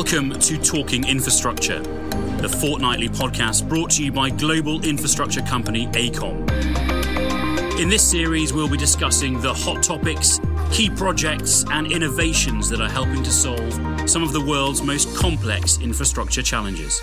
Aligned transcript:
Welcome 0.00 0.32
to 0.40 0.56
Talking 0.56 1.06
Infrastructure, 1.06 1.80
the 2.40 2.48
fortnightly 2.48 3.10
podcast 3.10 3.68
brought 3.68 3.90
to 3.90 4.02
you 4.02 4.10
by 4.10 4.30
global 4.30 4.82
infrastructure 4.82 5.42
company 5.42 5.88
AECOM. 5.88 7.78
In 7.78 7.90
this 7.90 8.02
series, 8.02 8.50
we'll 8.50 8.66
be 8.66 8.78
discussing 8.78 9.38
the 9.42 9.52
hot 9.52 9.82
topics, 9.82 10.40
key 10.72 10.88
projects, 10.88 11.66
and 11.70 11.92
innovations 11.92 12.70
that 12.70 12.80
are 12.80 12.88
helping 12.88 13.22
to 13.22 13.30
solve 13.30 14.08
some 14.08 14.22
of 14.22 14.32
the 14.32 14.40
world's 14.40 14.80
most 14.80 15.14
complex 15.14 15.78
infrastructure 15.80 16.42
challenges. 16.42 16.98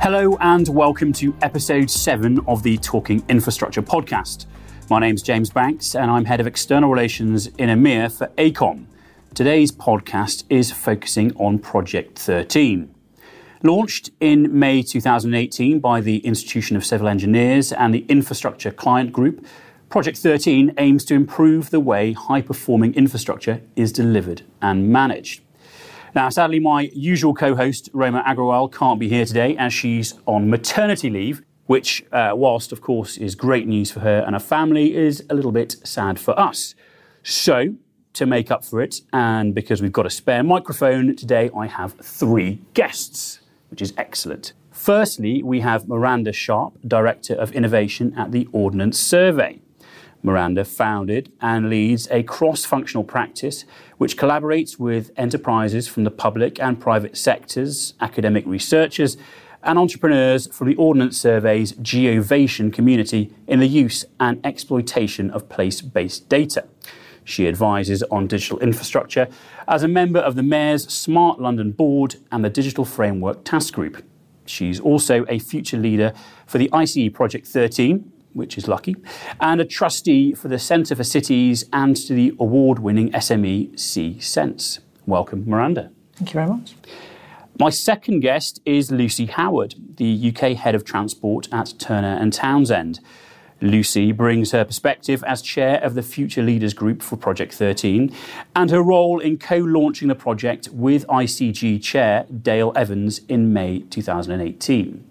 Hello, 0.00 0.36
and 0.40 0.68
welcome 0.68 1.12
to 1.14 1.36
episode 1.42 1.90
seven 1.90 2.38
of 2.46 2.62
the 2.62 2.78
Talking 2.78 3.24
Infrastructure 3.28 3.82
podcast. 3.82 4.46
My 4.88 5.00
name's 5.00 5.22
James 5.22 5.50
Banks, 5.50 5.96
and 5.96 6.08
I'm 6.12 6.26
head 6.26 6.38
of 6.38 6.46
external 6.46 6.90
relations 6.90 7.48
in 7.58 7.70
EMEA 7.70 8.16
for 8.16 8.28
AECOM. 8.38 8.86
Today's 9.34 9.72
podcast 9.72 10.44
is 10.50 10.70
focusing 10.70 11.34
on 11.36 11.58
Project 11.58 12.18
13. 12.18 12.94
Launched 13.62 14.10
in 14.20 14.58
May 14.58 14.82
2018 14.82 15.80
by 15.80 16.02
the 16.02 16.18
Institution 16.18 16.76
of 16.76 16.84
Civil 16.84 17.08
Engineers 17.08 17.72
and 17.72 17.94
the 17.94 18.04
Infrastructure 18.10 18.70
Client 18.70 19.10
Group, 19.10 19.46
Project 19.88 20.18
13 20.18 20.74
aims 20.76 21.02
to 21.06 21.14
improve 21.14 21.70
the 21.70 21.80
way 21.80 22.12
high 22.12 22.42
performing 22.42 22.92
infrastructure 22.92 23.62
is 23.74 23.90
delivered 23.90 24.42
and 24.60 24.90
managed. 24.90 25.40
Now, 26.14 26.28
sadly, 26.28 26.60
my 26.60 26.90
usual 26.92 27.32
co 27.32 27.54
host, 27.54 27.88
Roma 27.94 28.22
Agrawal, 28.26 28.70
can't 28.70 29.00
be 29.00 29.08
here 29.08 29.24
today 29.24 29.56
as 29.56 29.72
she's 29.72 30.12
on 30.26 30.50
maternity 30.50 31.08
leave, 31.08 31.42
which, 31.64 32.04
uh, 32.12 32.32
whilst 32.34 32.70
of 32.70 32.82
course 32.82 33.16
is 33.16 33.34
great 33.34 33.66
news 33.66 33.90
for 33.90 34.00
her 34.00 34.22
and 34.26 34.34
her 34.34 34.40
family, 34.40 34.94
is 34.94 35.24
a 35.30 35.34
little 35.34 35.52
bit 35.52 35.76
sad 35.84 36.20
for 36.20 36.38
us. 36.38 36.74
So, 37.22 37.76
to 38.14 38.26
make 38.26 38.50
up 38.50 38.64
for 38.64 38.80
it, 38.82 39.00
and 39.12 39.54
because 39.54 39.80
we've 39.80 39.92
got 39.92 40.06
a 40.06 40.10
spare 40.10 40.42
microphone, 40.42 41.16
today 41.16 41.50
I 41.56 41.66
have 41.66 41.94
three 41.94 42.60
guests, 42.74 43.40
which 43.70 43.80
is 43.80 43.92
excellent. 43.96 44.52
Firstly, 44.70 45.42
we 45.42 45.60
have 45.60 45.88
Miranda 45.88 46.32
Sharp, 46.32 46.74
Director 46.86 47.34
of 47.34 47.52
Innovation 47.52 48.12
at 48.16 48.32
the 48.32 48.48
Ordnance 48.52 48.98
Survey. 48.98 49.60
Miranda 50.22 50.64
founded 50.64 51.32
and 51.40 51.68
leads 51.68 52.08
a 52.10 52.22
cross 52.22 52.64
functional 52.64 53.02
practice 53.02 53.64
which 53.98 54.16
collaborates 54.16 54.78
with 54.78 55.10
enterprises 55.16 55.88
from 55.88 56.04
the 56.04 56.10
public 56.10 56.60
and 56.60 56.80
private 56.80 57.16
sectors, 57.16 57.94
academic 58.00 58.44
researchers, 58.46 59.16
and 59.64 59.78
entrepreneurs 59.78 60.46
from 60.48 60.68
the 60.68 60.76
Ordnance 60.76 61.20
Survey's 61.20 61.72
Geovation 61.74 62.72
community 62.72 63.32
in 63.46 63.60
the 63.60 63.68
use 63.68 64.04
and 64.18 64.44
exploitation 64.44 65.30
of 65.30 65.48
place 65.48 65.80
based 65.80 66.28
data. 66.28 66.66
She 67.24 67.48
advises 67.48 68.02
on 68.04 68.26
digital 68.26 68.58
infrastructure 68.58 69.28
as 69.68 69.82
a 69.82 69.88
member 69.88 70.18
of 70.18 70.34
the 70.34 70.42
Mayor's 70.42 70.92
Smart 70.92 71.40
London 71.40 71.72
Board 71.72 72.16
and 72.30 72.44
the 72.44 72.50
Digital 72.50 72.84
Framework 72.84 73.44
Task 73.44 73.74
Group. 73.74 74.04
She's 74.44 74.80
also 74.80 75.24
a 75.28 75.38
future 75.38 75.78
leader 75.78 76.12
for 76.46 76.58
the 76.58 76.68
ICE 76.72 77.08
Project 77.12 77.46
13, 77.46 78.12
which 78.32 78.58
is 78.58 78.66
lucky, 78.66 78.96
and 79.40 79.60
a 79.60 79.64
trustee 79.64 80.34
for 80.34 80.48
the 80.48 80.58
Centre 80.58 80.96
for 80.96 81.04
Cities 81.04 81.64
and 81.72 81.96
to 81.96 82.14
the 82.14 82.34
award 82.40 82.78
winning 82.78 83.10
SME 83.12 83.78
C 83.78 84.18
Sense. 84.18 84.80
Welcome, 85.06 85.44
Miranda. 85.46 85.90
Thank 86.14 86.30
you 86.30 86.40
very 86.40 86.46
much. 86.48 86.74
My 87.58 87.70
second 87.70 88.20
guest 88.20 88.60
is 88.64 88.90
Lucy 88.90 89.26
Howard, 89.26 89.74
the 89.96 90.32
UK 90.34 90.56
Head 90.56 90.74
of 90.74 90.84
Transport 90.84 91.48
at 91.52 91.74
Turner 91.78 92.16
and 92.18 92.32
Townsend. 92.32 93.00
Lucy 93.62 94.10
brings 94.10 94.50
her 94.50 94.64
perspective 94.64 95.22
as 95.24 95.40
chair 95.40 95.82
of 95.84 95.94
the 95.94 96.02
Future 96.02 96.42
Leaders 96.42 96.74
Group 96.74 97.00
for 97.00 97.16
Project 97.16 97.54
13 97.54 98.12
and 98.56 98.70
her 98.72 98.82
role 98.82 99.20
in 99.20 99.38
co 99.38 99.56
launching 99.56 100.08
the 100.08 100.16
project 100.16 100.68
with 100.72 101.06
ICG 101.06 101.80
chair 101.80 102.26
Dale 102.42 102.72
Evans 102.74 103.20
in 103.28 103.52
May 103.52 103.78
2018. 103.82 105.04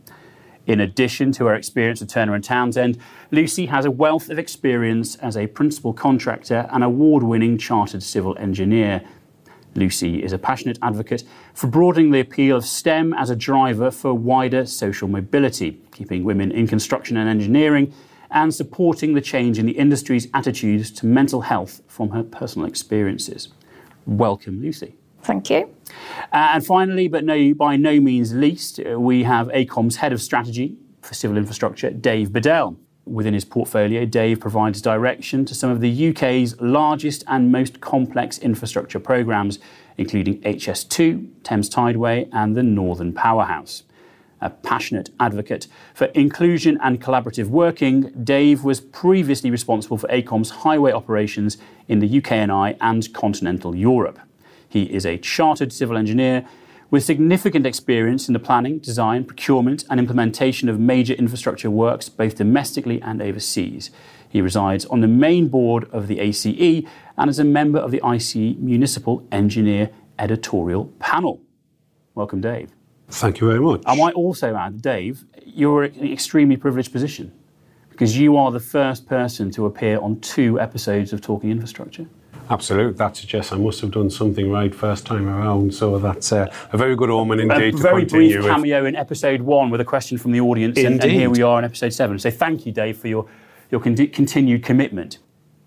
In 0.68 0.80
addition 0.82 1.32
to 1.32 1.46
her 1.46 1.56
experience 1.56 2.02
at 2.02 2.10
Turner 2.10 2.36
and 2.36 2.44
Townsend, 2.44 2.98
Lucy 3.32 3.68
has 3.68 3.86
a 3.86 3.92
wealth 3.92 4.30
of 4.30 4.38
experience 4.38 5.16
as 5.16 5.38
a 5.38 5.48
principal 5.48 5.94
contractor 5.94 6.68
and 6.74 6.84
award 6.84 7.24
winning 7.24 7.58
chartered 7.58 8.04
civil 8.04 8.38
engineer. 8.38 9.02
Lucy 9.76 10.22
is 10.22 10.34
a 10.34 10.38
passionate 10.38 10.78
advocate 10.82 11.24
for 11.54 11.68
broadening 11.68 12.12
the 12.12 12.20
appeal 12.20 12.58
of 12.58 12.66
STEM 12.66 13.14
as 13.14 13.30
a 13.30 13.36
driver 13.36 13.90
for 13.90 14.14
wider 14.14 14.66
social 14.66 15.08
mobility, 15.08 15.80
keeping 15.94 16.26
women 16.26 16.52
in 16.52 16.68
construction 16.68 17.16
and 17.16 17.30
engineering 17.30 17.94
and 18.32 18.54
supporting 18.54 19.14
the 19.14 19.22
change 19.22 19.60
in 19.60 19.66
the 19.66 19.74
industry's 19.74 20.28
attitudes 20.34 20.92
to 20.92 21.06
mental 21.06 21.42
health 21.42 21.82
from 21.88 22.10
her 22.10 22.24
personal 22.24 22.68
experiences. 22.68 23.50
Welcome, 24.06 24.62
Lucy. 24.62 24.96
Thank 25.22 25.50
you. 25.50 25.70
Uh, 26.32 26.54
and 26.54 26.66
finally, 26.66 27.08
but 27.08 27.24
no, 27.24 27.54
by 27.54 27.76
no 27.76 28.00
means 28.00 28.34
least, 28.34 28.80
uh, 28.80 29.00
we 29.00 29.24
have 29.24 29.48
AECOM's 29.50 29.98
Head 29.98 30.14
of 30.14 30.22
Strategy 30.22 30.78
for 31.02 31.14
Civil 31.14 31.38
Infrastructure, 31.38 31.92
Dave 31.92 32.34
Bedell. 32.34 32.78
Within 33.06 33.34
his 33.34 33.46
portfolio, 33.46 34.06
Dave 34.06 34.40
provides 34.40 34.82
direction 34.82 35.44
to 35.46 35.56
some 35.56 35.70
of 35.70 35.82
the 35.82 36.10
UK's 36.10 36.60
largest 36.62 37.24
and 37.28 37.52
most 37.52 37.82
complex 37.82 38.38
infrastructure 38.38 39.00
programmes, 39.00 39.60
including 39.98 40.40
HS2, 40.42 41.28
Thames 41.44 41.70
Tideway, 41.70 42.30
and 42.32 42.56
the 42.56 42.64
Northern 42.64 43.12
Powerhouse 43.12 43.84
a 44.42 44.50
passionate 44.50 45.12
advocate 45.20 45.68
for 45.94 46.06
inclusion 46.08 46.80
and 46.82 47.02
collaborative 47.02 47.48
working, 47.48 48.12
Dave 48.24 48.64
was 48.64 48.82
previously 48.82 49.52
responsible 49.52 49.98
for 49.98 50.08
AECOM's 50.08 50.50
highway 50.50 50.92
operations 50.92 51.58
in 51.88 52.00
the 52.00 52.22
UKNI 52.22 52.42
and 52.42 52.52
I 52.52 52.76
and 52.82 53.14
continental 53.14 53.76
Europe. 53.76 54.20
He 54.68 54.84
is 54.84 55.06
a 55.06 55.18
chartered 55.18 55.72
civil 55.72 55.98
engineer 55.98 56.48
with 56.90 57.04
significant 57.06 57.66
experience 57.66 58.28
in 58.28 58.34
the 58.34 58.40
planning, 58.40 58.80
design, 58.80 59.24
procurement, 59.24 59.86
and 59.90 60.00
implementation 60.00 60.68
of 60.68 60.80
major 60.80 61.14
infrastructure 61.14 61.70
works 61.70 62.10
both 62.10 62.36
domestically 62.36 63.02
and 63.02 63.22
overseas. 63.22 63.92
He 64.28 64.42
resides 64.42 64.86
on 64.86 65.02
the 65.02 65.08
main 65.08 65.48
board 65.48 65.90
of 65.92 66.08
the 66.08 66.20
ACE 66.20 66.46
and 66.46 67.30
is 67.30 67.40
a 67.40 67.44
member 67.44 67.80
of 67.80 67.92
the 67.92 68.02
ICE 68.02 68.36
Municipal 68.36 69.26
Engineer 69.32 69.90
Editorial 70.20 70.86
Panel. 71.00 71.42
Welcome, 72.14 72.42
Dave. 72.42 72.72
Thank 73.12 73.40
you 73.40 73.48
very 73.48 73.60
much. 73.60 73.84
I 73.86 73.96
might 73.96 74.14
also 74.16 74.56
add, 74.56 74.82
Dave, 74.82 75.26
you're 75.46 75.86
in 75.86 75.96
an 75.96 76.12
extremely 76.12 76.58
privileged 76.58 76.92
position 76.92 77.32
because 77.90 78.18
you 78.18 78.38
are 78.38 78.52
the 78.52 78.60
first 78.60 79.08
person 79.08 79.52
to 79.52 79.66
appear 79.66 80.00
on 80.00 80.20
two 80.22 80.60
episodes 80.60 81.14
of 81.14 81.22
Talking 81.22 81.52
Infrastructure. 81.52 82.08
Absolutely, 82.50 82.94
that 82.94 83.16
suggests 83.16 83.54
I 83.54 83.58
must 83.58 83.80
have 83.82 83.92
done 83.92 84.10
something 84.10 84.52
right 84.52 84.74
first 84.74 85.06
time 85.06 85.28
around. 85.28 85.74
So 85.74 86.00
that's 86.00 86.32
uh, 86.32 86.52
a 86.74 86.78
very 86.78 86.96
good 86.96 87.10
omen 87.10 87.40
indeed. 87.40 87.76
A 87.76 87.78
very 87.78 88.04
brief 88.04 88.36
with. 88.36 88.46
cameo 88.46 88.86
in 88.86 88.96
episode 88.96 89.42
one 89.42 89.70
with 89.70 89.80
a 89.80 89.86
question 89.86 90.18
from 90.18 90.32
the 90.32 90.42
audience, 90.42 90.78
and, 90.78 91.02
and, 91.02 91.12
here 91.12 91.30
we 91.30 91.42
are 91.42 91.60
in 91.60 91.66
episode 91.66 91.94
seven. 91.94 92.20
So 92.20 92.30
thank 92.30 92.66
you, 92.66 92.74
Dave, 92.74 92.98
for 92.98 93.08
your 93.08 93.30
your 93.70 93.80
con- 93.80 93.96
continued 93.96 94.64
commitment. 94.64 95.20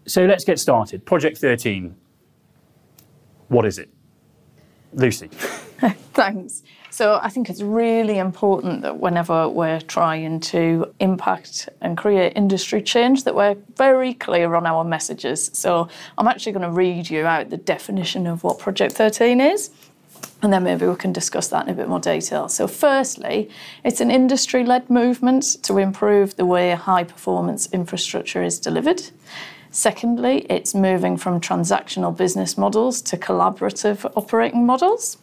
So 0.06 0.26
let's 0.26 0.44
get 0.44 0.58
started. 0.58 1.06
Project 1.06 1.38
13. 1.38 1.96
What 3.48 3.64
is 3.64 3.78
it, 3.78 3.88
Lucy? 4.94 5.28
Thanks. 6.12 6.62
So 6.90 7.18
I 7.20 7.28
think 7.28 7.50
it's 7.50 7.60
really 7.60 8.18
important 8.18 8.82
that 8.82 9.00
whenever 9.00 9.48
we're 9.48 9.80
trying 9.80 10.38
to 10.40 10.94
impact 11.00 11.68
and 11.80 11.98
create 11.98 12.34
industry 12.36 12.82
change 12.82 13.24
that 13.24 13.34
we're 13.34 13.56
very 13.76 14.14
clear 14.14 14.54
on 14.54 14.64
our 14.64 14.84
messages. 14.84 15.50
So 15.54 15.88
I'm 16.16 16.28
actually 16.28 16.52
going 16.52 16.62
to 16.62 16.70
read 16.70 17.10
you 17.10 17.26
out 17.26 17.50
the 17.50 17.56
definition 17.56 18.28
of 18.28 18.44
what 18.44 18.60
Project 18.60 18.94
13 18.94 19.40
is. 19.40 19.70
And 20.40 20.52
then 20.52 20.62
maybe 20.62 20.86
we 20.86 20.94
can 20.94 21.12
discuss 21.12 21.48
that 21.48 21.66
in 21.66 21.72
a 21.72 21.76
bit 21.76 21.88
more 21.88 21.98
detail. 21.98 22.48
So, 22.48 22.68
firstly, 22.68 23.50
it's 23.82 24.00
an 24.00 24.10
industry 24.10 24.64
led 24.64 24.90
movement 24.90 25.56
to 25.62 25.78
improve 25.78 26.36
the 26.36 26.44
way 26.44 26.70
high 26.72 27.04
performance 27.04 27.66
infrastructure 27.72 28.42
is 28.42 28.60
delivered. 28.60 29.02
Secondly, 29.74 30.46
it's 30.48 30.72
moving 30.72 31.16
from 31.16 31.40
transactional 31.40 32.16
business 32.16 32.56
models 32.56 33.02
to 33.02 33.16
collaborative 33.16 34.08
operating 34.16 34.64
models. 34.64 35.18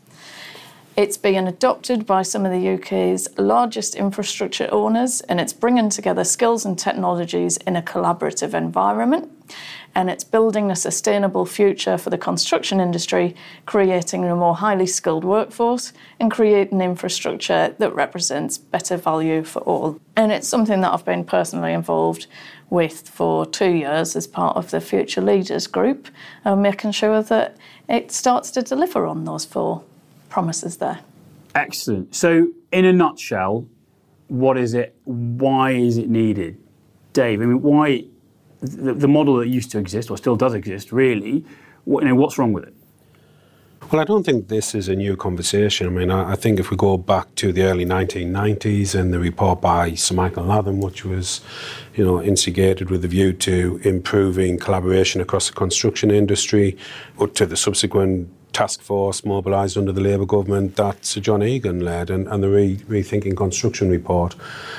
It's 0.97 1.15
being 1.15 1.47
adopted 1.47 2.05
by 2.05 2.23
some 2.23 2.45
of 2.45 2.51
the 2.51 2.73
UK's 2.73 3.29
largest 3.37 3.95
infrastructure 3.95 4.67
owners, 4.69 5.21
and 5.21 5.39
it's 5.39 5.53
bringing 5.53 5.89
together 5.89 6.25
skills 6.25 6.65
and 6.65 6.77
technologies 6.77 7.55
in 7.65 7.77
a 7.77 7.81
collaborative 7.81 8.53
environment. 8.53 9.31
And 9.95 10.09
it's 10.09 10.25
building 10.25 10.69
a 10.69 10.75
sustainable 10.75 11.45
future 11.45 11.97
for 11.97 12.09
the 12.09 12.17
construction 12.17 12.81
industry, 12.81 13.35
creating 13.65 14.25
a 14.25 14.35
more 14.35 14.55
highly 14.55 14.85
skilled 14.85 15.23
workforce 15.23 15.93
and 16.19 16.29
creating 16.29 16.81
infrastructure 16.81 17.73
that 17.77 17.95
represents 17.95 18.57
better 18.57 18.97
value 18.97 19.43
for 19.43 19.61
all. 19.61 19.99
And 20.17 20.33
it's 20.33 20.47
something 20.47 20.81
that 20.81 20.93
I've 20.93 21.05
been 21.05 21.23
personally 21.23 21.71
involved 21.71 22.27
with 22.71 23.07
for 23.09 23.45
two 23.45 23.69
years 23.69 24.15
as 24.15 24.25
part 24.25 24.57
of 24.57 24.71
the 24.71 24.81
Future 24.81 25.21
Leaders 25.21 25.67
Group, 25.67 26.07
uh, 26.45 26.55
making 26.55 26.91
sure 26.91 27.21
that 27.21 27.57
it 27.87 28.11
starts 28.11 28.49
to 28.51 28.63
deliver 28.63 29.05
on 29.05 29.25
those 29.25 29.45
four 29.45 29.83
promises 30.29 30.77
there. 30.77 31.01
Excellent. 31.53 32.15
So, 32.15 32.47
in 32.71 32.85
a 32.85 32.93
nutshell, 32.93 33.67
what 34.29 34.57
is 34.57 34.73
it? 34.73 34.95
Why 35.03 35.71
is 35.71 35.97
it 35.97 36.09
needed? 36.09 36.57
Dave, 37.11 37.41
I 37.41 37.45
mean, 37.45 37.61
why 37.61 38.05
the, 38.61 38.93
the 38.93 39.07
model 39.07 39.35
that 39.37 39.49
used 39.49 39.69
to 39.71 39.77
exist, 39.77 40.09
or 40.09 40.17
still 40.17 40.37
does 40.37 40.53
exist, 40.53 40.93
really, 40.93 41.45
what, 41.83 42.03
you 42.03 42.09
know, 42.09 42.15
what's 42.15 42.37
wrong 42.37 42.53
with 42.53 42.63
it? 42.63 42.73
Well, 43.91 43.99
I 43.99 44.05
don't 44.05 44.23
think 44.23 44.47
this 44.47 44.73
is 44.73 44.87
a 44.87 44.95
new 44.95 45.17
conversation. 45.17 45.85
I 45.85 45.89
mean, 45.89 46.11
I, 46.11 46.31
I, 46.31 46.35
think 46.35 46.61
if 46.61 46.71
we 46.71 46.77
go 46.77 46.95
back 46.95 47.35
to 47.35 47.51
the 47.51 47.63
early 47.63 47.85
1990s 47.85 48.97
and 48.97 49.13
the 49.13 49.19
report 49.19 49.59
by 49.59 49.95
Sir 49.95 50.15
Michael 50.15 50.45
Latham, 50.45 50.79
which 50.79 51.03
was, 51.03 51.41
you 51.95 52.05
know, 52.05 52.23
instigated 52.23 52.89
with 52.89 53.03
a 53.03 53.09
view 53.09 53.33
to 53.33 53.81
improving 53.83 54.57
collaboration 54.57 55.19
across 55.19 55.47
the 55.49 55.53
construction 55.53 56.09
industry, 56.09 56.77
or 57.17 57.27
to 57.27 57.45
the 57.45 57.57
subsequent 57.57 58.29
task 58.53 58.81
force 58.81 59.25
mobilised 59.25 59.77
under 59.77 59.91
the 59.91 59.99
Labour 59.99 60.25
government 60.25 60.77
that 60.77 61.03
Sir 61.03 61.19
John 61.19 61.43
Egan 61.43 61.81
led 61.81 62.09
and, 62.09 62.29
and 62.29 62.41
the 62.41 62.49
Re- 62.49 62.77
Rethinking 62.77 63.35
Construction 63.35 63.89
report. 63.89 64.37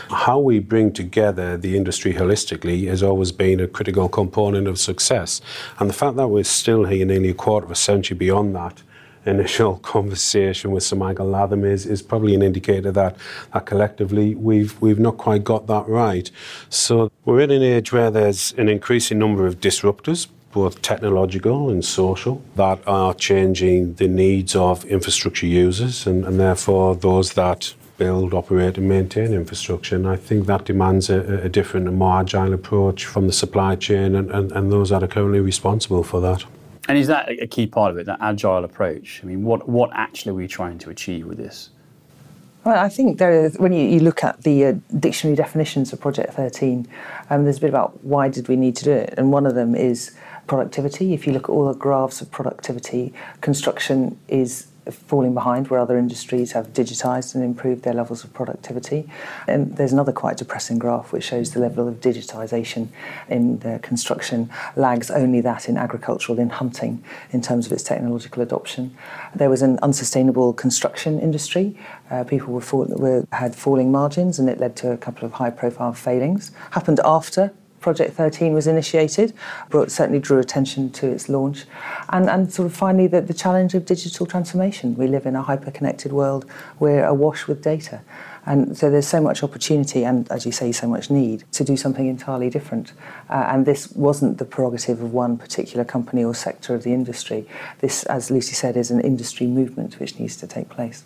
How 0.09 0.39
we 0.39 0.59
bring 0.59 0.91
together 0.91 1.59
the 1.59 1.77
industry 1.77 2.15
holistically 2.15 2.89
has 2.89 3.03
always 3.03 3.31
been 3.31 3.61
a 3.61 3.69
critical 3.69 4.09
component 4.09 4.67
of 4.67 4.79
success. 4.79 5.43
And 5.79 5.91
the 5.91 5.95
fact 5.95 6.17
that 6.17 6.29
we're 6.29 6.45
still 6.45 6.87
here 6.87 7.05
nearly 7.05 7.29
a 7.29 7.35
quarter 7.35 7.67
of 7.67 7.71
a 7.71 7.75
century 7.75 8.17
beyond 8.17 8.57
that 8.57 8.83
initial 9.25 9.77
conversation 9.79 10.71
with 10.71 10.83
Sir 10.83 10.97
Michael 10.97 11.27
Latham 11.27 11.65
is, 11.65 11.87
is 11.87 12.03
probably 12.03 12.35
an 12.35 12.43
indicator 12.43 12.91
that, 12.93 13.17
that 13.53 13.67
collectively 13.67 14.35
we've, 14.35 14.81
we've 14.81 14.99
not 14.99 15.17
quite 15.17 15.45
got 15.45 15.67
that 15.67 15.87
right. 15.89 16.31
So 16.69 17.11
we're 17.25 17.41
in 17.41 17.51
an 17.51 17.63
age 17.63 17.93
where 17.93 18.11
there's 18.11 18.53
an 18.59 18.69
increasing 18.69 19.19
number 19.19 19.47
of 19.47 19.61
disruptors, 19.61 20.29
both 20.53 20.83
technological 20.83 21.71
and 21.71 21.85
social, 21.85 22.43
that 22.57 22.81
are 22.87 23.15
changing 23.15 23.95
the 23.95 24.09
needs 24.09 24.55
of 24.57 24.85
infrastructure 24.87 25.47
users 25.47 26.07
and, 26.07 26.25
and 26.25 26.39
therefore 26.39 26.97
those 26.97 27.35
that 27.35 27.75
build, 27.99 28.35
operate, 28.35 28.77
and 28.79 28.89
maintain 28.89 29.33
infrastructure. 29.33 29.95
And 29.95 30.09
I 30.09 30.17
think 30.17 30.47
that 30.47 30.65
demands 30.65 31.09
a, 31.09 31.45
a 31.45 31.49
different 31.49 31.87
and 31.87 31.97
more 31.97 32.21
agile 32.21 32.53
approach 32.53 33.05
from 33.05 33.27
the 33.29 33.33
supply 33.33 33.77
chain 33.77 34.17
and, 34.17 34.31
and, 34.31 34.51
and 34.51 34.73
those 34.73 34.91
that 34.91 35.03
are 35.05 35.07
currently 35.07 35.41
responsible 35.41 36.03
for 36.03 36.21
that. 36.21 36.45
And 36.89 36.99
is 36.99 37.07
that 37.07 37.29
a 37.31 37.47
key 37.47 37.67
part 37.67 37.93
of 37.93 37.99
it, 37.99 38.07
that 38.07 38.19
agile 38.21 38.65
approach? 38.65 39.21
I 39.23 39.27
mean, 39.27 39.45
what, 39.45 39.69
what 39.69 39.91
actually 39.93 40.31
are 40.31 40.35
we 40.35 40.49
trying 40.49 40.79
to 40.79 40.91
achieve 40.91 41.27
with 41.27 41.39
this? 41.39 41.71
Well, 42.65 42.79
I 42.79 42.89
think 42.89 43.19
there 43.19 43.45
is, 43.45 43.59
when 43.59 43.73
you, 43.73 43.87
you 43.89 44.01
look 44.01 44.23
at 44.23 44.43
the 44.43 44.67
uh, 44.67 44.75
dictionary 44.99 45.37
definitions 45.37 45.93
of 45.93 46.01
Project 46.01 46.35
13, 46.35 46.87
um, 47.31 47.45
there's 47.45 47.59
a 47.59 47.61
bit 47.61 47.71
about 47.71 48.05
why 48.05 48.29
did 48.29 48.49
we 48.49 48.57
need 48.57 48.77
to 48.77 48.85
do 48.85 48.93
it. 48.93 49.15
And 49.17 49.33
one 49.33 49.47
of 49.47 49.55
them 49.55 49.75
is 49.75 50.17
productivity. 50.47 51.13
If 51.13 51.27
you 51.27 51.33
look 51.33 51.45
at 51.45 51.51
all 51.51 51.67
the 51.67 51.79
graphs 51.79 52.21
of 52.21 52.31
productivity, 52.31 53.13
construction 53.41 54.19
is 54.29 54.69
falling 54.91 55.35
behind 55.35 55.69
where 55.69 55.79
other 55.81 55.97
industries 55.97 56.53
have 56.53 56.73
digitised 56.73 57.35
and 57.35 57.45
improved 57.45 57.83
their 57.83 57.95
levels 57.95 58.25
of 58.25 58.33
productivity. 58.33 59.09
And 59.47 59.77
there's 59.77 59.93
another 59.93 60.13
quite 60.13 60.37
depressing 60.37 60.79
graph 60.79 61.13
which 61.13 61.25
shows 61.25 61.53
the 61.53 61.61
level 61.61 61.87
of 61.87 62.01
digitisation 62.01 62.89
in 63.29 63.59
the 63.61 63.79
construction 63.83 64.51
lags 64.77 65.11
only 65.11 65.41
that 65.43 65.69
in 65.69 65.77
agricultural, 65.77 66.39
in 66.39 66.51
hunting, 66.51 67.03
in 67.31 67.41
terms 67.41 67.67
of 67.67 67.73
its 67.73 67.83
technological 67.83 68.43
adoption. 68.43 68.97
There 69.35 69.51
was 69.51 69.63
an 69.63 69.79
unsustainable 69.83 70.53
construction 70.53 71.21
industry. 71.21 71.77
Uh, 72.11 72.25
people 72.25 72.53
were, 72.53 72.61
fall- 72.61 72.87
were 72.87 73.27
had 73.33 73.55
falling 73.55 73.93
margins 73.93 74.39
and 74.39 74.49
it 74.49 74.59
led 74.59 74.77
to 74.77 74.93
a 74.93 74.97
couple 74.97 75.25
of 75.25 75.33
high 75.33 75.51
profile 75.51 75.93
failings. 75.93 76.51
Happened 76.73 77.01
after 77.05 77.53
Project 77.83 78.15
13 78.15 78.55
was 78.55 78.67
initiated, 78.67 79.35
brought, 79.69 79.91
certainly 79.91 80.21
drew 80.21 80.39
attention 80.39 80.91
to 80.93 81.09
its 81.09 81.29
launch. 81.29 81.65
And, 82.11 82.31
and 82.31 82.53
sort 82.53 82.67
of 82.67 82.75
finally, 82.75 83.07
the, 83.07 83.21
the 83.21 83.35
challenge 83.35 83.75
of 83.75 83.85
digital 83.85 84.25
transformation. 84.25 84.97
We 84.97 85.09
live 85.09 85.27
in 85.27 85.37
a 85.37 85.43
hyper 85.43 85.71
connected 85.71 86.13
world, 86.13 86.47
we're 86.79 87.05
awash 87.05 87.47
with 87.47 87.63
data. 87.63 88.01
And 88.45 88.77
so 88.77 88.91
there's 88.91 89.07
so 89.07 89.21
much 89.21 89.43
opportunity 89.43 90.05
and, 90.05 90.31
as 90.31 90.45
you 90.45 90.53
say, 90.53 90.73
so 90.73 90.89
much 90.89 91.11
need 91.11 91.45
to 91.53 91.63
do 91.63 91.77
something 91.77 92.09
entirely 92.09 92.51
different. 92.51 92.93
Uh, 93.31 93.47
and 93.49 93.67
this 93.67 93.93
wasn't 93.93 94.39
the 94.39 94.45
prerogative 94.45 95.01
of 95.01 95.13
one 95.13 95.37
particular 95.37 95.85
company 95.85 96.25
or 96.25 96.35
sector 96.35 96.75
of 96.75 96.83
the 96.83 96.93
industry. 96.93 97.47
This, 97.79 98.03
as 98.05 98.31
Lucy 98.31 98.55
said, 98.55 98.77
is 98.77 98.91
an 98.91 99.01
industry 99.01 99.47
movement 99.47 100.01
which 100.01 100.19
needs 100.19 100.37
to 100.39 100.47
take 100.49 100.69
place. 100.69 101.05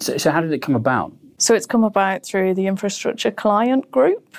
So, 0.00 0.16
so 0.16 0.32
how 0.32 0.40
did 0.40 0.52
it 0.52 0.62
come 0.62 0.74
about? 0.74 1.12
So 1.38 1.54
it's 1.54 1.66
come 1.66 1.84
about 1.84 2.24
through 2.24 2.54
the 2.54 2.66
infrastructure 2.66 3.30
client 3.30 3.90
group 3.90 4.36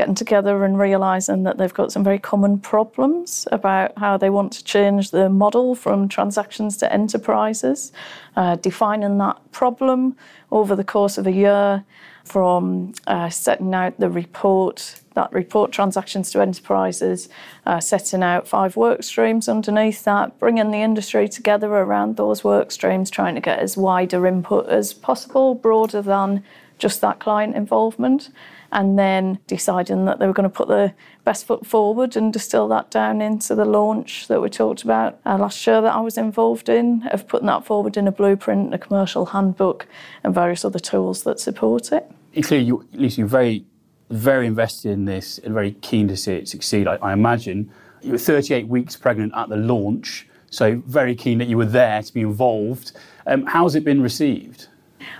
getting 0.00 0.14
together 0.14 0.64
and 0.64 0.78
realizing 0.78 1.42
that 1.42 1.58
they've 1.58 1.74
got 1.74 1.92
some 1.92 2.02
very 2.02 2.18
common 2.18 2.58
problems 2.58 3.46
about 3.52 3.92
how 3.98 4.16
they 4.16 4.30
want 4.30 4.50
to 4.50 4.64
change 4.64 5.10
the 5.10 5.28
model 5.28 5.74
from 5.74 6.08
transactions 6.08 6.78
to 6.78 6.90
enterprises, 6.90 7.92
uh, 8.34 8.56
defining 8.56 9.18
that 9.18 9.36
problem 9.52 10.16
over 10.50 10.74
the 10.74 10.82
course 10.82 11.18
of 11.18 11.26
a 11.26 11.30
year 11.30 11.84
from 12.24 12.94
uh, 13.08 13.28
setting 13.28 13.74
out 13.74 14.00
the 14.00 14.08
report, 14.08 15.02
that 15.12 15.30
report 15.34 15.70
transactions 15.70 16.30
to 16.30 16.40
enterprises, 16.40 17.28
uh, 17.66 17.78
setting 17.78 18.22
out 18.22 18.48
five 18.48 18.76
work 18.76 19.02
streams 19.02 19.50
underneath 19.50 20.02
that, 20.04 20.38
bringing 20.38 20.70
the 20.70 20.78
industry 20.78 21.28
together 21.28 21.68
around 21.68 22.16
those 22.16 22.42
work 22.42 22.70
streams, 22.70 23.10
trying 23.10 23.34
to 23.34 23.40
get 23.42 23.58
as 23.58 23.76
wider 23.76 24.26
input 24.26 24.66
as 24.66 24.94
possible, 24.94 25.54
broader 25.54 26.00
than 26.00 26.42
just 26.80 27.00
that 27.02 27.20
client 27.20 27.54
involvement 27.54 28.30
and 28.72 28.98
then 28.98 29.38
deciding 29.46 30.04
that 30.06 30.18
they 30.18 30.26
were 30.26 30.32
going 30.32 30.48
to 30.48 30.54
put 30.54 30.68
the 30.68 30.92
best 31.24 31.46
foot 31.46 31.66
forward 31.66 32.16
and 32.16 32.32
distill 32.32 32.68
that 32.68 32.90
down 32.90 33.20
into 33.20 33.54
the 33.54 33.64
launch 33.64 34.28
that 34.28 34.40
we 34.40 34.48
talked 34.48 34.82
about 34.82 35.20
uh, 35.26 35.36
last 35.36 35.64
year 35.66 35.80
that 35.80 35.92
I 35.92 36.00
was 36.00 36.16
involved 36.16 36.68
in, 36.68 37.06
of 37.08 37.26
putting 37.28 37.46
that 37.46 37.64
forward 37.64 37.96
in 37.96 38.08
a 38.08 38.12
blueprint, 38.12 38.72
a 38.72 38.78
commercial 38.78 39.26
handbook, 39.26 39.86
and 40.24 40.34
various 40.34 40.64
other 40.64 40.78
tools 40.78 41.24
that 41.24 41.40
support 41.40 41.92
it. 41.92 42.10
Clearly, 42.42 42.66
you, 42.66 42.88
Lucy, 42.92 43.22
you're 43.22 43.28
very, 43.28 43.64
very 44.10 44.46
invested 44.46 44.92
in 44.92 45.04
this 45.04 45.38
and 45.38 45.52
very 45.52 45.72
keen 45.72 46.06
to 46.08 46.16
see 46.16 46.34
it 46.34 46.48
succeed. 46.48 46.86
I, 46.86 46.94
I 46.96 47.12
imagine 47.12 47.70
you 48.02 48.12
were 48.12 48.18
38 48.18 48.68
weeks 48.68 48.96
pregnant 48.96 49.32
at 49.36 49.48
the 49.48 49.56
launch, 49.56 50.28
so 50.48 50.82
very 50.86 51.14
keen 51.16 51.38
that 51.38 51.48
you 51.48 51.56
were 51.56 51.66
there 51.66 52.02
to 52.02 52.14
be 52.14 52.20
involved. 52.20 52.92
Um, 53.26 53.46
how's 53.46 53.74
it 53.74 53.84
been 53.84 54.00
received? 54.00 54.68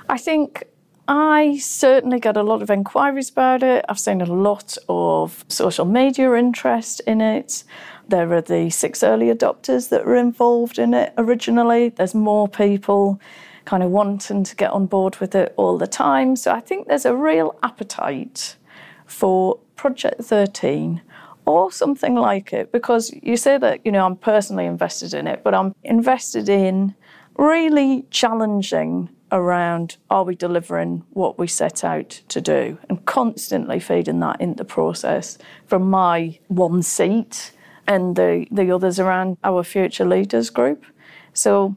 I 0.09 0.19
think 0.19 0.65
I 1.13 1.59
certainly 1.59 2.21
get 2.21 2.37
a 2.37 2.43
lot 2.45 2.63
of 2.63 2.71
inquiries 2.71 3.31
about 3.31 3.65
it. 3.65 3.85
I've 3.89 3.99
seen 3.99 4.21
a 4.21 4.27
lot 4.27 4.79
of 4.89 5.45
social 5.49 5.85
media 5.85 6.33
interest 6.35 7.01
in 7.05 7.21
it. 7.21 7.65
There 8.07 8.33
are 8.33 8.41
the 8.41 8.71
six 8.71 9.03
early 9.03 9.27
adopters 9.27 9.89
that 9.89 10.07
were 10.07 10.15
involved 10.15 10.79
in 10.79 10.95
it 10.95 11.13
originally. 11.19 11.89
There's 11.89 12.15
more 12.15 12.47
people 12.47 13.21
kind 13.65 13.83
of 13.83 13.91
wanting 13.91 14.45
to 14.45 14.55
get 14.55 14.71
on 14.71 14.87
board 14.87 15.17
with 15.17 15.35
it 15.35 15.53
all 15.57 15.77
the 15.79 15.89
time. 15.89 16.37
So 16.37 16.53
I 16.53 16.61
think 16.61 16.87
there's 16.87 17.07
a 17.07 17.17
real 17.17 17.59
appetite 17.65 18.55
for 19.05 19.59
Project 19.75 20.23
13 20.23 21.03
or 21.45 21.73
something 21.73 22.15
like 22.15 22.53
it 22.53 22.71
because 22.71 23.13
you 23.21 23.37
say 23.37 23.59
that, 23.59 23.85
you 23.85 23.91
know, 23.91 24.07
I'm 24.07 24.15
personally 24.15 24.67
invested 24.67 25.13
in 25.15 25.27
it, 25.27 25.43
but 25.43 25.55
I'm 25.55 25.75
invested 25.83 26.49
in 26.49 26.95
really 27.37 28.07
challenging 28.11 29.09
around 29.33 29.97
are 30.09 30.25
we 30.25 30.35
delivering 30.35 31.05
what 31.11 31.39
we 31.39 31.47
set 31.47 31.85
out 31.85 32.11
to 32.29 32.41
do 32.41 32.79
and 32.89 33.05
constantly 33.05 33.79
feeding 33.79 34.21
that 34.21 34.41
into 34.41 34.57
the 34.57 34.65
process 34.65 35.39
from 35.67 35.89
my 35.89 36.39
one 36.49 36.83
seat 36.83 37.53
and 37.87 38.17
the, 38.17 38.47
the 38.51 38.71
others 38.71 38.99
around 38.99 39.37
our 39.43 39.65
future 39.65 40.05
leaders 40.05 40.51
group. 40.51 40.85
So 41.33 41.77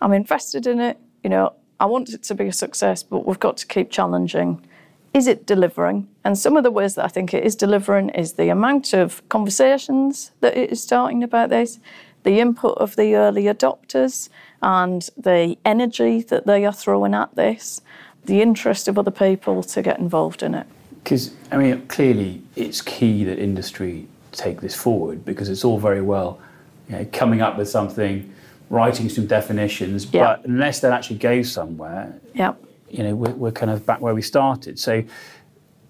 I'm 0.00 0.12
invested 0.12 0.66
in 0.66 0.80
it. 0.80 0.98
You 1.22 1.30
know, 1.30 1.54
I 1.78 1.86
want 1.86 2.10
it 2.10 2.22
to 2.24 2.34
be 2.34 2.46
a 2.46 2.52
success, 2.52 3.02
but 3.02 3.26
we've 3.26 3.38
got 3.38 3.56
to 3.58 3.66
keep 3.66 3.90
challenging. 3.90 4.64
Is 5.14 5.26
it 5.26 5.46
delivering? 5.46 6.08
And 6.24 6.38
some 6.38 6.56
of 6.56 6.62
the 6.62 6.70
ways 6.70 6.94
that 6.94 7.04
I 7.04 7.08
think 7.08 7.34
it 7.34 7.44
is 7.44 7.54
delivering 7.54 8.08
is 8.10 8.34
the 8.34 8.48
amount 8.48 8.92
of 8.92 9.26
conversations 9.28 10.32
that 10.40 10.56
it 10.56 10.70
is 10.70 10.82
starting 10.82 11.22
about 11.22 11.50
this, 11.50 11.78
the 12.22 12.40
input 12.40 12.76
of 12.78 12.96
the 12.96 13.14
early 13.14 13.44
adopters, 13.44 14.28
and 14.62 15.08
the 15.16 15.58
energy 15.64 16.22
that 16.22 16.46
they 16.46 16.64
are 16.64 16.72
throwing 16.72 17.14
at 17.14 17.34
this, 17.34 17.80
the 18.24 18.40
interest 18.40 18.88
of 18.88 18.98
other 18.98 19.10
people 19.10 19.62
to 19.62 19.82
get 19.82 19.98
involved 19.98 20.42
in 20.42 20.54
it. 20.54 20.66
Because, 21.02 21.34
I 21.50 21.56
mean, 21.56 21.86
clearly 21.88 22.42
it's 22.54 22.80
key 22.80 23.24
that 23.24 23.38
industry 23.38 24.06
take 24.30 24.60
this 24.60 24.74
forward 24.74 25.24
because 25.24 25.48
it's 25.48 25.64
all 25.64 25.78
very 25.78 26.00
well 26.00 26.40
you 26.88 26.96
know, 26.96 27.06
coming 27.12 27.42
up 27.42 27.58
with 27.58 27.68
something, 27.68 28.32
writing 28.70 29.08
some 29.08 29.26
definitions, 29.26 30.06
but 30.06 30.44
unless 30.44 30.80
that 30.80 30.92
actually 30.92 31.18
goes 31.18 31.50
somewhere, 31.50 32.18
yeah. 32.34 32.54
you 32.88 33.02
know, 33.02 33.14
we're, 33.14 33.32
we're 33.32 33.52
kind 33.52 33.70
of 33.70 33.84
back 33.84 34.00
where 34.00 34.14
we 34.14 34.22
started. 34.22 34.78
So, 34.78 35.02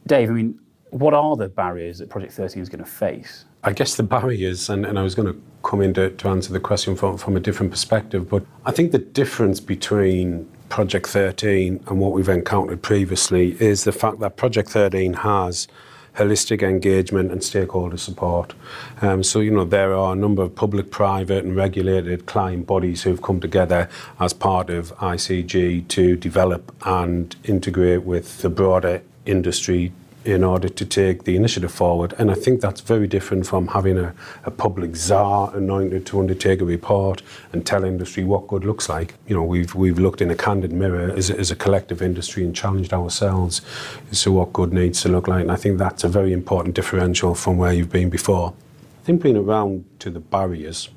Dave, 0.06 0.30
I 0.30 0.32
mean, 0.32 0.58
what 0.90 1.14
are 1.14 1.36
the 1.36 1.48
barriers 1.48 1.98
that 1.98 2.08
Project 2.08 2.32
13 2.32 2.62
is 2.62 2.68
going 2.68 2.82
to 2.82 2.90
face? 2.90 3.44
I 3.64 3.73
guess 3.73 3.95
the 3.95 4.02
barriers, 4.02 4.69
and, 4.69 4.85
and 4.85 4.99
I 4.99 5.02
was 5.02 5.14
going 5.14 5.33
to 5.33 5.40
come 5.62 5.81
in 5.81 5.95
to, 5.95 6.11
to 6.11 6.28
answer 6.28 6.52
the 6.52 6.59
question 6.59 6.97
from, 6.97 7.16
from 7.16 7.37
a 7.37 7.40
different 7.40 7.71
perspective, 7.71 8.28
but 8.28 8.45
I 8.66 8.73
think 8.73 8.90
the 8.90 8.99
difference 8.99 9.61
between 9.61 10.50
Project 10.69 11.07
13 11.07 11.85
and 11.87 12.00
what 12.00 12.12
we've 12.12 12.28
encountered 12.28 12.83
previously 12.83 13.57
is 13.61 13.85
the 13.85 13.92
fact 13.92 14.19
that 14.19 14.37
Project 14.37 14.71
13 14.71 15.12
has 15.12 15.69
holistic 16.16 16.62
engagement 16.62 17.31
and 17.31 17.42
stakeholder 17.42 17.97
support. 17.97 18.52
Um, 19.00 19.23
so, 19.23 19.38
you 19.40 19.50
know, 19.50 19.64
there 19.64 19.95
are 19.95 20.12
a 20.12 20.16
number 20.16 20.42
of 20.42 20.54
public, 20.54 20.90
private, 20.90 21.45
and 21.45 21.54
regulated 21.54 22.26
client 22.26 22.66
bodies 22.66 23.02
who've 23.04 23.23
come 23.23 23.38
together 23.38 23.88
as 24.19 24.33
part 24.33 24.71
of 24.71 24.97
ICG 24.99 25.87
to 25.88 26.16
develop 26.16 26.75
and 26.85 27.37
integrate 27.45 28.02
with 28.02 28.42
the 28.42 28.50
broader 28.50 29.02
industry 29.25 29.92
in 30.25 30.45
order 30.45 30.69
to 30.69 30.85
take 30.85 31.25
the 31.25 31.37
initiative 31.37 31.73
forward. 31.73 32.14
And 32.19 32.31
I 32.31 32.35
think 32.35 32.61
that's 32.61 32.81
very 32.81 33.07
different 33.07 33.47
from 33.47 33.69
having 33.69 33.99
a, 33.99 34.14
a 34.45 34.50
public 34.50 34.95
czar 34.95 35.55
anointed 35.57 36.07
to 36.07 36.21
undertake 36.21 36.61
a 36.61 36.64
report 36.64 37.23
and 37.52 37.67
tell 37.67 37.85
industry 37.85 38.25
what 38.25 38.47
good 38.47 38.64
looks 38.64 38.88
like. 38.88 39.14
You 39.26 39.37
know, 39.37 39.43
we've, 39.43 39.75
we've 39.75 39.99
looked 39.99 40.21
in 40.21 40.31
a 40.31 40.37
candid 40.37 40.73
mirror 40.73 41.11
as 41.11 41.31
as 41.31 41.50
a 41.50 41.57
collective 41.57 42.00
industry 42.00 42.45
and 42.45 42.55
challenged 42.55 42.93
ourselves 42.93 43.62
as 44.11 44.23
to 44.23 44.33
what 44.33 44.52
good 44.52 44.73
needs 44.73 45.02
to 45.02 45.09
look 45.09 45.26
like. 45.29 45.43
And 45.43 45.52
I 45.52 45.57
think 45.57 45.79
that's 45.79 46.05
a 46.05 46.09
very 46.09 46.33
important 46.33 46.75
differential 46.75 47.35
from 47.35 47.59
where 47.59 47.73
you've 47.73 47.91
been 47.91 48.11
before. 48.11 48.55
I 49.02 49.05
think 49.05 49.23
being 49.23 49.37
around 49.37 49.85
to 49.99 50.11
the 50.11 50.21
barriers, 50.21 50.88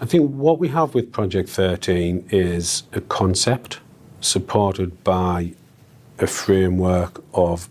I 0.00 0.04
think 0.04 0.30
what 0.30 0.58
we 0.58 0.68
have 0.68 0.94
with 0.94 1.10
Project 1.10 1.48
13 1.48 2.28
is 2.30 2.82
a 2.92 3.00
concept 3.00 3.80
supported 4.20 5.02
by 5.02 5.54
a 6.18 6.26
framework 6.26 7.24
of 7.32 7.68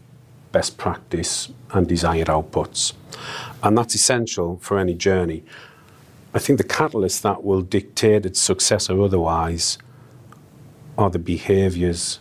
best 0.55 0.77
practice 0.77 1.51
and 1.73 1.85
desired 1.85 2.27
outputs. 2.27 2.93
And 3.61 3.77
that's 3.77 3.93
essential 3.93 4.57
for 4.61 4.79
any 4.79 4.93
journey. 4.93 5.43
I 6.33 6.39
think 6.39 6.59
the 6.59 6.69
catalyst 6.79 7.23
that 7.23 7.43
will 7.43 7.61
dictate 7.61 8.25
its 8.25 8.39
success 8.39 8.89
or 8.89 9.01
otherwise 9.03 9.77
are 10.97 11.09
the 11.09 11.19
behaviours 11.19 12.19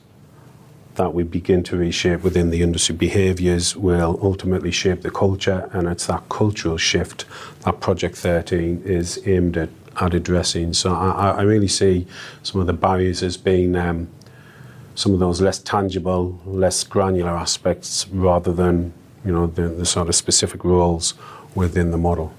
that 0.97 1.15
we 1.15 1.23
begin 1.23 1.63
to 1.65 1.77
reshape 1.77 2.23
within 2.23 2.51
the 2.51 2.61
industry. 2.61 2.97
Behaviours 2.97 3.77
will 3.77 4.19
ultimately 4.21 4.73
shape 4.73 5.03
the 5.03 5.13
culture, 5.13 5.71
and 5.73 5.87
it's 5.87 6.07
that 6.07 6.29
cultural 6.29 6.77
shift 6.77 7.27
that 7.61 7.79
Project 7.81 8.17
13 8.17 8.83
is 8.85 9.21
aimed 9.27 9.57
at, 9.57 9.71
at 10.01 10.13
addressing. 10.13 10.73
So 10.73 10.93
I, 10.93 11.31
I 11.31 11.43
really 11.43 11.69
see 11.69 12.09
some 12.43 12.61
of 12.61 12.67
the 12.67 12.73
barriers 12.73 13.23
as 13.23 13.37
being 13.37 13.77
um, 13.77 14.09
some 14.95 15.13
of 15.13 15.19
those 15.19 15.41
less 15.41 15.59
tangible, 15.59 16.41
less 16.45 16.85
granular 16.85 17.31
aspects 17.31 18.07
rather 18.09 18.53
than 18.53 18.93
you 19.25 19.33
know 19.33 19.47
the, 19.47 19.69
the 19.69 19.87
sort 19.87 20.09
of 20.09 20.15
specific 20.15 20.65
roles 20.65 21.15
within 21.55 21.91
the 21.91 21.99
model. 21.99 22.33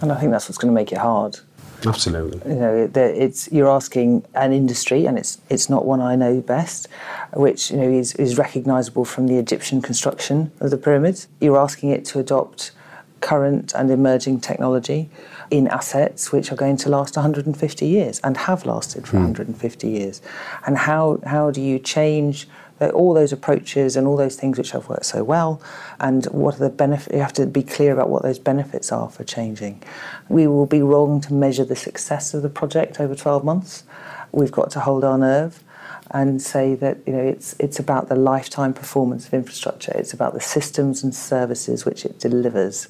And 0.00 0.12
I 0.12 0.20
think 0.20 0.32
that's 0.32 0.48
what's 0.48 0.58
going 0.58 0.72
to 0.72 0.74
make 0.74 0.92
it 0.92 0.98
hard. 0.98 1.38
Absolutely. 1.86 2.40
You 2.50 2.58
know, 2.58 2.90
it's 2.94 3.50
you're 3.52 3.70
asking 3.70 4.24
an 4.34 4.52
industry, 4.52 5.06
and 5.06 5.18
it's 5.18 5.38
it's 5.50 5.68
not 5.68 5.84
one 5.84 6.00
I 6.00 6.16
know 6.16 6.40
best, 6.40 6.88
which 7.34 7.70
you 7.70 7.76
know 7.76 7.88
is 7.88 8.14
is 8.14 8.38
recognisable 8.38 9.04
from 9.04 9.26
the 9.26 9.38
Egyptian 9.38 9.82
construction 9.82 10.50
of 10.60 10.70
the 10.70 10.78
pyramids. 10.78 11.28
You're 11.40 11.58
asking 11.58 11.90
it 11.90 12.04
to 12.06 12.18
adopt 12.18 12.72
current 13.20 13.72
and 13.74 13.90
emerging 13.90 14.40
technology 14.40 15.10
in 15.50 15.68
assets 15.68 16.32
which 16.32 16.50
are 16.52 16.56
going 16.56 16.76
to 16.76 16.88
last 16.88 17.16
150 17.16 17.86
years 17.86 18.20
and 18.24 18.36
have 18.36 18.66
lasted 18.66 19.06
for 19.06 19.16
mm. 19.16 19.20
150 19.20 19.88
years. 19.88 20.22
And 20.66 20.76
how, 20.76 21.20
how 21.24 21.50
do 21.50 21.60
you 21.60 21.78
change 21.78 22.48
all 22.80 23.14
those 23.14 23.32
approaches 23.32 23.96
and 23.96 24.06
all 24.06 24.16
those 24.16 24.36
things 24.36 24.58
which 24.58 24.72
have 24.72 24.88
worked 24.88 25.06
so 25.06 25.24
well 25.24 25.62
and 25.98 26.26
what 26.26 26.56
are 26.56 26.58
the 26.58 26.68
benefits 26.68 27.14
you 27.14 27.20
have 27.20 27.32
to 27.32 27.46
be 27.46 27.62
clear 27.62 27.92
about 27.92 28.10
what 28.10 28.22
those 28.22 28.38
benefits 28.38 28.92
are 28.92 29.08
for 29.08 29.24
changing 29.24 29.82
we 30.28 30.46
will 30.46 30.66
be 30.66 30.82
wrong 30.82 31.18
to 31.18 31.32
measure 31.32 31.64
the 31.64 31.74
success 31.74 32.34
of 32.34 32.42
the 32.42 32.50
project 32.50 33.00
over 33.00 33.14
12 33.14 33.42
months 33.42 33.84
we've 34.30 34.52
got 34.52 34.70
to 34.70 34.80
hold 34.80 35.04
our 35.04 35.16
nerve 35.16 35.64
and 36.12 36.40
say 36.40 36.74
that 36.74 36.98
you 37.06 37.12
know 37.12 37.22
it's 37.22 37.56
it's 37.58 37.78
about 37.78 38.08
the 38.08 38.14
lifetime 38.14 38.72
performance 38.72 39.26
of 39.26 39.34
infrastructure. 39.34 39.92
It's 39.96 40.12
about 40.12 40.34
the 40.34 40.40
systems 40.40 41.02
and 41.02 41.14
services 41.14 41.84
which 41.84 42.04
it 42.04 42.20
delivers, 42.20 42.88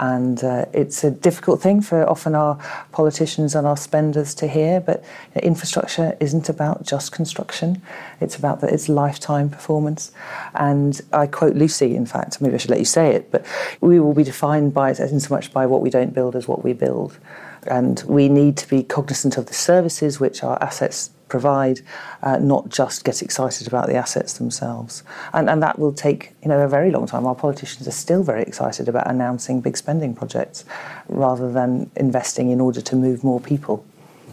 and 0.00 0.42
uh, 0.42 0.64
it's 0.72 1.04
a 1.04 1.10
difficult 1.10 1.60
thing 1.60 1.80
for 1.80 2.08
often 2.08 2.34
our 2.34 2.58
politicians 2.92 3.54
and 3.54 3.66
our 3.66 3.76
spenders 3.76 4.34
to 4.36 4.46
hear. 4.46 4.80
But 4.80 5.04
infrastructure 5.42 6.16
isn't 6.20 6.48
about 6.48 6.84
just 6.84 7.12
construction; 7.12 7.82
it's 8.20 8.36
about 8.36 8.60
the, 8.60 8.72
its 8.72 8.88
lifetime 8.88 9.48
performance. 9.50 10.12
And 10.54 11.00
I 11.12 11.26
quote 11.26 11.54
Lucy, 11.54 11.94
in 11.96 12.06
fact, 12.06 12.40
maybe 12.40 12.54
I 12.54 12.58
should 12.58 12.70
let 12.70 12.78
you 12.78 12.84
say 12.84 13.14
it, 13.14 13.30
but 13.30 13.44
we 13.80 14.00
will 14.00 14.14
be 14.14 14.24
defined 14.24 14.74
by 14.74 14.90
in 14.90 15.20
so 15.20 15.34
much 15.34 15.52
by 15.52 15.66
what 15.66 15.80
we 15.80 15.90
don't 15.90 16.14
build 16.14 16.36
as 16.36 16.48
what 16.48 16.64
we 16.64 16.72
build. 16.72 17.18
And 17.68 18.02
we 18.06 18.28
need 18.28 18.56
to 18.58 18.68
be 18.68 18.82
cognizant 18.82 19.36
of 19.36 19.46
the 19.46 19.54
services 19.54 20.20
which 20.20 20.42
our 20.42 20.62
assets 20.62 21.10
provide, 21.28 21.80
uh, 22.22 22.38
not 22.38 22.68
just 22.68 23.04
get 23.04 23.22
excited 23.22 23.66
about 23.66 23.88
the 23.88 23.94
assets 23.94 24.34
themselves. 24.34 25.02
And, 25.32 25.50
and 25.50 25.62
that 25.62 25.78
will 25.78 25.92
take 25.92 26.32
you 26.42 26.48
know 26.48 26.60
a 26.60 26.68
very 26.68 26.90
long 26.90 27.06
time. 27.06 27.26
Our 27.26 27.34
politicians 27.34 27.88
are 27.88 27.92
still 27.92 28.22
very 28.22 28.42
excited 28.42 28.88
about 28.88 29.08
announcing 29.08 29.60
big 29.60 29.76
spending 29.76 30.14
projects 30.14 30.64
rather 31.08 31.50
than 31.50 31.90
investing 31.96 32.50
in 32.50 32.60
order 32.60 32.80
to 32.80 32.96
move 32.96 33.24
more 33.24 33.40
people. 33.40 33.84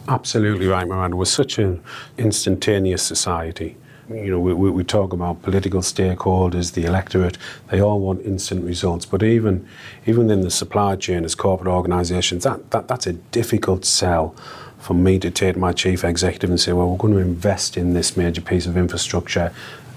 Absolutely 0.06 0.66
right, 0.66 0.86
Miranda. 0.86 1.16
We're 1.16 1.24
such 1.24 1.58
an 1.58 1.82
instantaneous 2.18 3.02
society. 3.02 3.76
You 4.08 4.32
know, 4.32 4.38
we, 4.38 4.52
we, 4.52 4.70
we, 4.70 4.84
talk 4.84 5.12
about 5.14 5.40
political 5.42 5.80
stakeholders, 5.80 6.74
the 6.74 6.84
electorate. 6.84 7.38
They 7.70 7.80
all 7.80 8.00
want 8.00 8.24
instant 8.26 8.64
results. 8.64 9.06
But 9.06 9.22
even 9.22 9.66
even 10.04 10.30
in 10.30 10.42
the 10.42 10.50
supply 10.50 10.96
chain, 10.96 11.24
as 11.24 11.34
corporate 11.34 11.68
organisations, 11.68 12.44
that, 12.44 12.70
that 12.70 12.86
that's 12.86 13.06
a 13.06 13.14
difficult 13.14 13.84
sell 13.86 14.34
for 14.78 14.92
me 14.92 15.18
to 15.18 15.30
take 15.30 15.56
my 15.56 15.72
chief 15.72 16.04
executive 16.04 16.50
and 16.50 16.60
say, 16.60 16.72
well, 16.72 16.90
we're 16.90 16.98
going 16.98 17.14
to 17.14 17.20
invest 17.20 17.78
in 17.78 17.94
this 17.94 18.16
major 18.16 18.42
piece 18.42 18.66
of 18.66 18.76
infrastructure. 18.76 19.50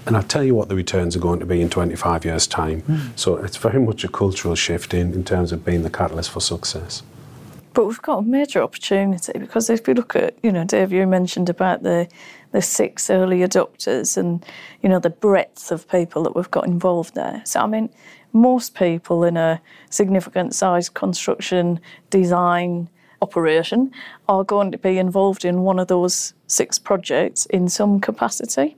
And 0.06 0.16
I'll 0.16 0.22
tell 0.22 0.42
you 0.42 0.54
what 0.54 0.70
the 0.70 0.74
returns 0.74 1.14
are 1.14 1.18
going 1.18 1.40
to 1.40 1.46
be 1.46 1.60
in 1.60 1.68
25 1.68 2.24
years' 2.24 2.46
time. 2.46 2.80
Mm. 2.82 3.18
So 3.18 3.36
it's 3.36 3.58
very 3.58 3.78
much 3.78 4.04
a 4.04 4.08
cultural 4.08 4.54
shift 4.54 4.94
in, 4.94 5.12
in 5.12 5.22
terms 5.24 5.52
of 5.52 5.66
being 5.66 5.82
the 5.82 5.90
catalyst 5.90 6.30
for 6.30 6.40
success. 6.40 7.02
But 7.74 7.84
we've 7.84 8.02
got 8.02 8.18
a 8.18 8.22
major 8.22 8.62
opportunity 8.62 9.38
because 9.38 9.68
if 9.68 9.86
you 9.86 9.94
look 9.94 10.16
at, 10.16 10.34
you 10.42 10.50
know, 10.50 10.64
Dave, 10.64 10.90
you 10.90 11.06
mentioned 11.06 11.50
about 11.50 11.82
the 11.82 12.08
the 12.52 12.62
six 12.62 13.10
early 13.10 13.40
adopters 13.40 14.16
and, 14.16 14.44
you 14.82 14.88
know, 14.88 14.98
the 14.98 15.10
breadth 15.10 15.70
of 15.70 15.88
people 15.88 16.22
that 16.22 16.34
we've 16.34 16.50
got 16.50 16.66
involved 16.66 17.14
there. 17.14 17.42
So, 17.44 17.60
I 17.60 17.66
mean, 17.66 17.90
most 18.32 18.74
people 18.74 19.24
in 19.24 19.36
a 19.36 19.60
significant 19.90 20.54
size 20.54 20.88
construction, 20.88 21.80
design, 22.10 22.88
operation 23.20 23.90
are 24.28 24.44
going 24.44 24.70
to 24.70 24.78
be 24.78 24.98
involved 24.98 25.44
in 25.44 25.62
one 25.62 25.78
of 25.78 25.88
those 25.88 26.34
six 26.46 26.78
projects 26.78 27.46
in 27.46 27.68
some 27.68 28.00
capacity. 28.00 28.76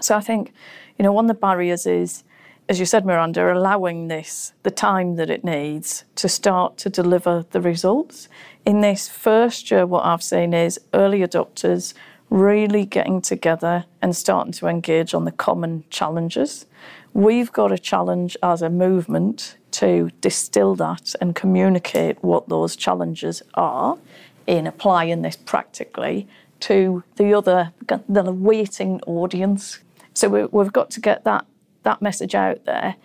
So 0.00 0.16
I 0.16 0.20
think, 0.20 0.52
you 0.98 1.02
know, 1.02 1.12
one 1.12 1.26
of 1.26 1.28
the 1.28 1.34
barriers 1.34 1.86
is, 1.86 2.24
as 2.68 2.80
you 2.80 2.86
said, 2.86 3.04
Miranda, 3.04 3.52
allowing 3.52 4.08
this 4.08 4.54
the 4.62 4.70
time 4.70 5.16
that 5.16 5.30
it 5.30 5.44
needs 5.44 6.04
to 6.16 6.28
start 6.28 6.78
to 6.78 6.88
deliver 6.88 7.44
the 7.50 7.60
results. 7.60 8.28
In 8.64 8.80
this 8.80 9.08
first 9.08 9.70
year, 9.70 9.86
what 9.86 10.04
I've 10.04 10.22
seen 10.22 10.54
is 10.54 10.80
early 10.94 11.20
adopters 11.20 11.92
really 12.32 12.86
getting 12.86 13.20
together 13.20 13.84
and 14.00 14.16
starting 14.16 14.52
to 14.52 14.66
engage 14.66 15.12
on 15.12 15.26
the 15.26 15.30
common 15.30 15.84
challenges. 15.90 16.64
We've 17.12 17.52
got 17.52 17.70
a 17.70 17.78
challenge 17.78 18.38
as 18.42 18.62
a 18.62 18.70
movement 18.70 19.58
to 19.72 20.10
distill 20.22 20.74
that 20.76 21.14
and 21.20 21.34
communicate 21.34 22.24
what 22.24 22.48
those 22.48 22.74
challenges 22.74 23.42
are 23.52 23.98
in 24.46 24.66
applying 24.66 25.20
this 25.20 25.36
practically 25.36 26.26
to 26.60 27.04
the 27.16 27.34
other, 27.34 27.72
the 28.08 28.32
waiting 28.32 29.00
audience. 29.02 29.80
So 30.14 30.48
we, 30.50 30.58
have 30.64 30.72
got 30.72 30.90
to 30.92 31.00
get 31.00 31.24
that, 31.24 31.44
that 31.82 32.00
message 32.00 32.34
out 32.34 32.64
there. 32.64 32.96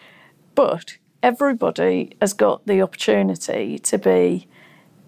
But 0.55 0.97
everybody 1.21 2.15
has 2.21 2.31
got 2.31 2.65
the 2.65 2.81
opportunity 2.81 3.77
to 3.79 3.97
be 3.97 4.47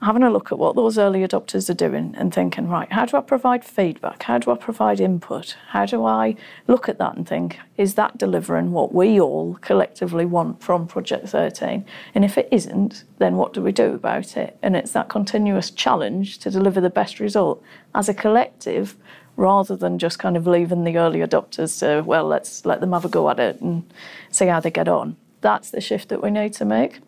having 0.02 0.24
a 0.24 0.32
look 0.32 0.52
at 0.52 0.58
what 0.58 0.76
those 0.76 0.98
early 0.98 1.28
adopters 1.28 1.70
are 1.70 1.74
doing 1.74 2.16
and 2.18 2.34
thinking, 2.34 2.70
right, 2.70 2.92
how 2.92 3.06
do 3.06 3.18
I 3.18 3.22
provide 3.22 3.66
feedback? 3.66 4.24
How 4.24 4.38
do 4.38 4.52
I 4.52 4.56
provide 4.56 5.00
input? 5.00 5.58
How 5.70 5.86
do 5.86 6.06
I 6.06 6.36
look 6.68 6.88
at 6.88 6.98
that 7.00 7.16
and 7.16 7.28
think, 7.28 7.60
is 7.78 7.96
that 7.96 8.18
delivering 8.18 8.72
what 8.72 8.94
we 8.94 9.20
all 9.20 9.56
collectively 9.56 10.26
want 10.26 10.62
from 10.62 10.88
Project 10.88 11.30
13? 11.30 11.86
And 12.16 12.26
if 12.26 12.38
it 12.38 12.48
isn't, 12.52 13.04
then 13.18 13.36
what 13.36 13.54
do 13.54 13.62
we 13.62 13.72
do 13.72 13.94
about 13.94 14.38
it? 14.38 14.58
And 14.62 14.76
it's 14.76 14.92
that 14.94 15.10
continuous 15.10 15.70
challenge 15.70 16.40
to 16.40 16.52
deliver 16.52 16.80
the 16.80 16.90
best 16.90 17.20
result 17.20 17.62
as 17.94 18.08
a 18.08 18.14
collective 18.14 18.96
rather 19.36 19.76
than 19.76 20.00
just 20.00 20.20
kind 20.20 20.36
of 20.36 20.48
leaving 20.48 20.84
the 20.84 20.98
early 20.98 21.20
adopters 21.20 21.80
to, 21.80 22.04
well, 22.04 22.26
let's 22.26 22.66
let 22.66 22.82
them 22.82 22.94
have 22.94 23.06
a 23.06 23.10
go 23.10 23.30
at 23.30 23.40
it 23.40 23.60
and 23.62 23.92
see 24.32 24.48
how 24.48 24.60
they 24.60 24.72
get 24.72 24.88
on. 24.88 25.16
That's 25.42 25.72
the 25.72 25.82
shift 25.82 26.10
that 26.10 26.22
we 26.22 26.30
need 26.30 26.54
to 26.54 26.66
make. 26.66 27.00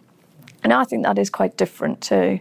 And 0.63 0.71
I 0.71 0.83
think 0.83 1.03
that 1.03 1.17
is 1.17 1.29
quite 1.29 1.57
different 1.57 2.01
to 2.01 2.39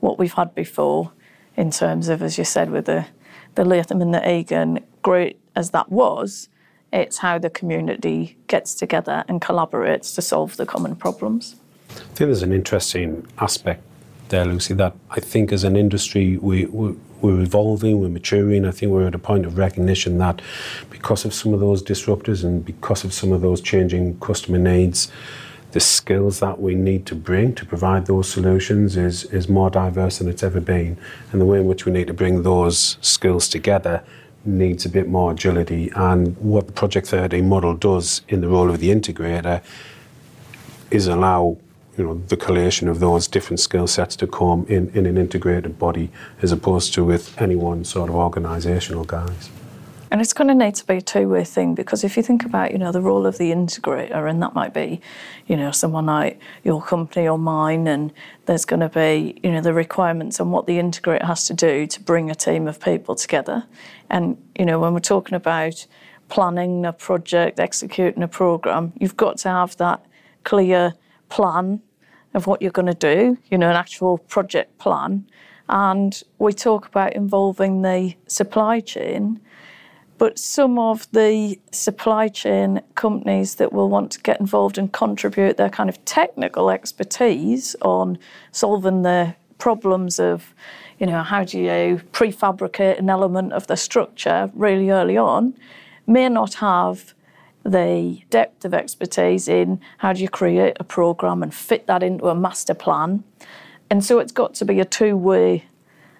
what 0.00 0.18
we've 0.18 0.34
had 0.34 0.54
before 0.54 1.12
in 1.56 1.70
terms 1.70 2.08
of, 2.08 2.22
as 2.22 2.38
you 2.38 2.44
said, 2.44 2.70
with 2.70 2.86
the, 2.86 3.06
the 3.54 3.64
Latham 3.64 4.02
and 4.02 4.12
the 4.12 4.30
Egan, 4.30 4.80
great 5.02 5.38
as 5.54 5.70
that 5.70 5.90
was, 5.90 6.48
it's 6.92 7.18
how 7.18 7.38
the 7.38 7.50
community 7.50 8.36
gets 8.46 8.74
together 8.74 9.24
and 9.28 9.40
collaborates 9.40 10.14
to 10.14 10.22
solve 10.22 10.56
the 10.56 10.66
common 10.66 10.96
problems. 10.96 11.56
I 11.90 11.94
think 11.94 12.28
there's 12.28 12.42
an 12.42 12.52
interesting 12.52 13.26
aspect 13.38 13.82
there, 14.28 14.44
Lucy, 14.44 14.74
that 14.74 14.94
I 15.10 15.20
think 15.20 15.52
as 15.52 15.64
an 15.64 15.76
industry 15.76 16.36
we, 16.36 16.66
we, 16.66 16.96
we're 17.20 17.40
evolving, 17.40 18.00
we're 18.00 18.08
maturing. 18.08 18.64
I 18.64 18.70
think 18.70 18.92
we're 18.92 19.06
at 19.06 19.14
a 19.14 19.18
point 19.18 19.46
of 19.46 19.56
recognition 19.56 20.18
that 20.18 20.42
because 20.90 21.24
of 21.24 21.32
some 21.32 21.54
of 21.54 21.60
those 21.60 21.82
disruptors 21.82 22.44
and 22.44 22.64
because 22.64 23.04
of 23.04 23.12
some 23.12 23.32
of 23.32 23.40
those 23.40 23.60
changing 23.60 24.18
customer 24.20 24.58
needs, 24.58 25.10
the 25.76 25.80
skills 25.80 26.40
that 26.40 26.58
we 26.58 26.74
need 26.74 27.04
to 27.04 27.14
bring 27.14 27.54
to 27.54 27.66
provide 27.66 28.06
those 28.06 28.26
solutions 28.30 28.96
is, 28.96 29.24
is 29.24 29.46
more 29.46 29.68
diverse 29.68 30.16
than 30.16 30.26
it's 30.26 30.42
ever 30.42 30.58
been. 30.58 30.96
And 31.30 31.38
the 31.38 31.44
way 31.44 31.60
in 31.60 31.66
which 31.66 31.84
we 31.84 31.92
need 31.92 32.06
to 32.06 32.14
bring 32.14 32.44
those 32.44 32.96
skills 33.02 33.46
together 33.46 34.02
needs 34.46 34.86
a 34.86 34.88
bit 34.88 35.06
more 35.06 35.32
agility. 35.32 35.90
And 35.94 36.34
what 36.38 36.66
the 36.66 36.72
Project 36.72 37.08
13 37.08 37.46
model 37.46 37.74
does 37.74 38.22
in 38.26 38.40
the 38.40 38.48
role 38.48 38.70
of 38.70 38.80
the 38.80 38.88
integrator 38.88 39.62
is 40.90 41.08
allow 41.08 41.58
you 41.98 42.04
know 42.04 42.14
the 42.28 42.38
collation 42.38 42.88
of 42.88 42.98
those 43.00 43.28
different 43.28 43.60
skill 43.60 43.86
sets 43.86 44.16
to 44.16 44.26
come 44.26 44.64
in, 44.70 44.88
in 44.94 45.04
an 45.04 45.18
integrated 45.18 45.78
body 45.78 46.10
as 46.40 46.52
opposed 46.52 46.94
to 46.94 47.04
with 47.04 47.38
any 47.38 47.54
one 47.54 47.84
sort 47.84 48.08
of 48.08 48.16
organisational 48.16 49.06
guise. 49.06 49.50
And 50.16 50.22
it's 50.22 50.32
going 50.32 50.48
to 50.48 50.54
need 50.54 50.74
to 50.76 50.86
be 50.86 50.96
a 50.96 51.00
two-way 51.02 51.44
thing 51.44 51.74
because 51.74 52.02
if 52.02 52.16
you 52.16 52.22
think 52.22 52.46
about, 52.46 52.72
you 52.72 52.78
know, 52.78 52.90
the 52.90 53.02
role 53.02 53.26
of 53.26 53.36
the 53.36 53.50
integrator, 53.50 54.30
and 54.30 54.42
that 54.42 54.54
might 54.54 54.72
be, 54.72 55.02
you 55.46 55.58
know, 55.58 55.70
someone 55.70 56.06
like 56.06 56.40
your 56.64 56.80
company 56.80 57.28
or 57.28 57.36
mine, 57.36 57.86
and 57.86 58.14
there's 58.46 58.64
going 58.64 58.80
to 58.80 58.88
be, 58.88 59.38
you 59.42 59.52
know, 59.52 59.60
the 59.60 59.74
requirements 59.74 60.40
on 60.40 60.50
what 60.50 60.66
the 60.66 60.78
integrator 60.78 61.26
has 61.26 61.46
to 61.48 61.52
do 61.52 61.86
to 61.88 62.00
bring 62.00 62.30
a 62.30 62.34
team 62.34 62.66
of 62.66 62.80
people 62.80 63.14
together. 63.14 63.64
And 64.08 64.42
you 64.58 64.64
know, 64.64 64.78
when 64.78 64.94
we're 64.94 65.00
talking 65.00 65.34
about 65.34 65.86
planning 66.30 66.86
a 66.86 66.94
project, 66.94 67.60
executing 67.60 68.22
a 68.22 68.28
program, 68.28 68.94
you've 68.98 69.18
got 69.18 69.36
to 69.40 69.50
have 69.50 69.76
that 69.76 70.02
clear 70.44 70.94
plan 71.28 71.82
of 72.32 72.46
what 72.46 72.62
you're 72.62 72.70
going 72.70 72.86
to 72.86 72.94
do, 72.94 73.36
you 73.50 73.58
know, 73.58 73.68
an 73.68 73.76
actual 73.76 74.16
project 74.16 74.78
plan. 74.78 75.26
And 75.68 76.22
we 76.38 76.54
talk 76.54 76.86
about 76.86 77.12
involving 77.12 77.82
the 77.82 78.14
supply 78.28 78.80
chain, 78.80 79.42
but 80.18 80.38
some 80.38 80.78
of 80.78 81.10
the 81.12 81.58
supply 81.72 82.28
chain 82.28 82.80
companies 82.94 83.56
that 83.56 83.72
will 83.72 83.88
want 83.88 84.10
to 84.12 84.20
get 84.20 84.40
involved 84.40 84.78
and 84.78 84.92
contribute 84.92 85.56
their 85.56 85.68
kind 85.68 85.90
of 85.90 86.02
technical 86.04 86.70
expertise 86.70 87.76
on 87.82 88.18
solving 88.52 89.02
the 89.02 89.34
problems 89.58 90.18
of, 90.18 90.54
you 90.98 91.06
know, 91.06 91.22
how 91.22 91.44
do 91.44 91.58
you 91.58 92.00
prefabricate 92.12 92.98
an 92.98 93.10
element 93.10 93.52
of 93.52 93.66
the 93.66 93.76
structure 93.76 94.50
really 94.54 94.90
early 94.90 95.16
on, 95.16 95.54
may 96.06 96.28
not 96.28 96.54
have 96.54 97.14
the 97.64 98.22
depth 98.30 98.64
of 98.64 98.72
expertise 98.72 99.48
in 99.48 99.80
how 99.98 100.12
do 100.12 100.22
you 100.22 100.28
create 100.28 100.76
a 100.78 100.84
program 100.84 101.42
and 101.42 101.52
fit 101.52 101.86
that 101.86 102.02
into 102.02 102.28
a 102.28 102.34
master 102.34 102.74
plan. 102.74 103.24
And 103.90 104.04
so 104.04 104.18
it's 104.18 104.32
got 104.32 104.54
to 104.54 104.64
be 104.64 104.80
a 104.80 104.84
two 104.84 105.16
way 105.16 105.64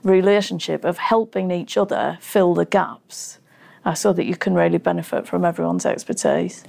relationship 0.02 0.84
of 0.84 0.98
helping 0.98 1.50
each 1.50 1.76
other 1.76 2.18
fill 2.20 2.54
the 2.54 2.64
gaps 2.64 3.38
uh, 3.86 3.94
so 3.94 4.12
that 4.12 4.26
you 4.26 4.36
can 4.36 4.52
really 4.52 4.78
benefit 4.78 5.26
from 5.26 5.44
everyone's 5.44 5.86
expertise. 5.86 6.64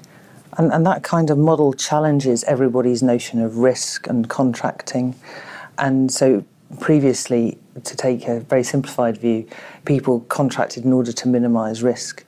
And, 0.57 0.71
and 0.71 0.85
that 0.85 1.03
kind 1.03 1.29
of 1.29 1.37
model 1.37 1.73
challenges 1.73 2.43
everybody's 2.45 3.03
notion 3.03 3.41
of 3.41 3.57
risk 3.57 4.07
and 4.07 4.29
contracting. 4.29 5.15
And 5.77 6.11
so 6.11 6.45
previously, 6.79 7.57
to 7.83 7.97
take 7.97 8.27
a 8.27 8.39
very 8.39 8.63
simplified 8.63 9.17
view, 9.17 9.47
people 9.85 10.21
contracted 10.21 10.85
in 10.85 10.93
order 10.93 11.11
to 11.11 11.27
minimise 11.27 11.83
risk, 11.83 12.23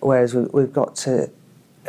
whereas 0.00 0.34
we've 0.34 0.72
got 0.72 0.96
to 0.96 1.30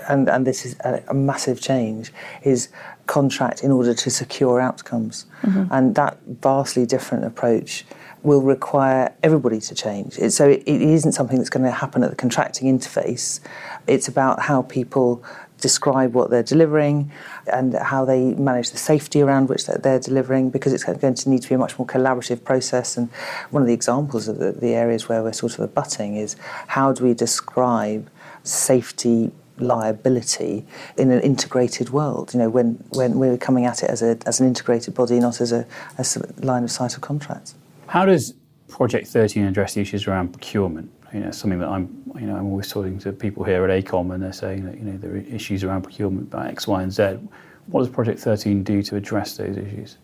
and, 0.08 0.30
and 0.30 0.48
this 0.48 0.66
is 0.66 0.76
a, 0.86 1.04
a, 1.10 1.14
massive 1.14 1.62
change, 1.62 2.14
is 2.44 2.70
contract 3.08 3.62
in 3.64 3.72
order 3.72 3.94
to 3.94 4.10
secure 4.10 4.60
outcomes. 4.60 5.26
Mm-hmm. 5.44 5.66
And 5.70 5.96
that 5.96 6.18
vastly 6.26 6.86
different 6.86 7.26
approach 7.26 7.86
will 8.24 8.42
require 8.42 9.14
everybody 9.24 9.60
to 9.60 9.76
change. 9.76 10.18
It, 10.20 10.32
so 10.32 10.50
it, 10.50 10.64
it 10.66 10.82
isn't 10.82 11.14
something 11.14 11.38
that's 11.38 11.50
going 11.50 11.66
to 11.66 11.72
happen 11.72 12.04
at 12.04 12.10
the 12.10 12.16
contracting 12.16 12.68
interface. 12.78 13.40
It's 13.88 14.08
about 14.08 14.42
how 14.42 14.62
people 14.64 15.24
describe 15.60 16.14
what 16.14 16.30
they're 16.30 16.44
delivering 16.44 17.12
and 17.52 17.74
how 17.76 18.04
they 18.04 18.34
manage 18.34 18.72
the 18.72 18.78
safety 18.78 19.22
around 19.22 19.48
which 19.48 19.66
they're 19.68 20.00
delivering 20.00 20.50
because 20.50 20.74
it's 20.74 20.84
going 20.84 21.14
to 21.14 21.30
need 21.30 21.42
to 21.42 21.50
be 21.50 21.56
a 21.56 21.58
much 21.58 21.78
more 21.78 21.86
collaborative 21.86 22.44
process. 22.44 22.98
And 22.98 23.10
one 23.52 23.62
of 23.62 23.68
the 23.68 23.74
examples 23.74 24.28
of 24.28 24.40
the, 24.40 24.52
the 24.52 24.74
areas 24.74 25.08
where 25.08 25.24
we're 25.24 25.34
sort 25.34 25.54
of 25.54 25.60
abutting 25.62 26.16
is 26.16 26.36
how 26.68 26.92
do 26.92 27.06
we 27.06 27.14
describe 27.14 28.10
safety 28.44 29.32
liability 29.58 30.66
in 30.98 31.12
an 31.12 31.22
integrated 31.22 31.92
world. 31.92 32.34
You 32.34 32.40
know, 32.40 32.50
when, 32.50 32.84
when 32.90 33.20
we're 33.20 33.38
coming 33.38 33.66
at 33.66 33.84
it 33.84 33.90
as, 33.90 34.02
a, 34.02 34.18
as 34.26 34.40
an 34.40 34.48
integrated 34.48 34.96
body, 34.96 35.20
not 35.20 35.40
as 35.40 35.52
a, 35.52 35.68
as 35.98 36.18
a 36.18 36.46
line 36.46 36.64
of 36.64 36.72
sight 36.72 36.96
of 36.96 37.02
contracts. 37.02 37.54
How 37.92 38.06
does 38.06 38.36
Project 38.70 39.06
13 39.08 39.44
address 39.44 39.74
the 39.74 39.82
issues 39.82 40.08
around 40.08 40.30
procurement? 40.30 40.90
You 41.14 41.20
know, 41.20 41.32
something 41.32 41.60
that 41.60 41.68
I'm, 41.68 41.90
you 42.16 42.22
know, 42.22 42.38
I'm 42.38 42.46
always 42.46 42.70
talking 42.70 42.98
to 43.00 43.12
people 43.12 43.44
here 43.44 43.70
at 43.70 43.84
AECOM, 43.84 44.14
and 44.14 44.24
they're 44.24 44.32
saying 44.32 44.64
that 44.64 44.78
you 44.78 44.86
know 44.86 44.98
there 44.98 45.12
are 45.12 45.18
issues 45.18 45.66
around 45.66 45.82
procurement 45.82 46.30
by 46.30 46.48
X, 46.48 46.70
Y, 46.70 46.84
and 46.84 46.94
Z. 46.94 47.20
What 47.68 47.82
does 47.82 47.90
Project 47.90 48.22
13 48.22 48.64
do 48.64 48.82
to 48.82 48.96
address 48.96 49.36
those 49.36 49.58
issues? 49.58 49.98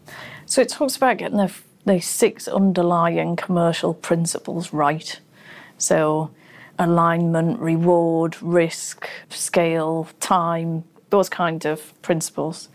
So 0.46 0.60
it 0.60 0.68
talks 0.68 0.98
about 0.98 1.16
getting 1.16 1.38
the, 1.38 1.54
the 1.86 2.02
six 2.02 2.50
underlying 2.50 3.38
commercial 3.38 3.94
principles 3.94 4.74
right. 4.74 5.22
So 5.78 6.32
alignment, 6.78 7.58
reward, 7.58 8.36
risk, 8.42 9.08
scale, 9.30 10.10
time, 10.20 10.84
those 11.10 11.30
kind 11.30 11.66
of 11.66 11.94
principles. 12.02 12.68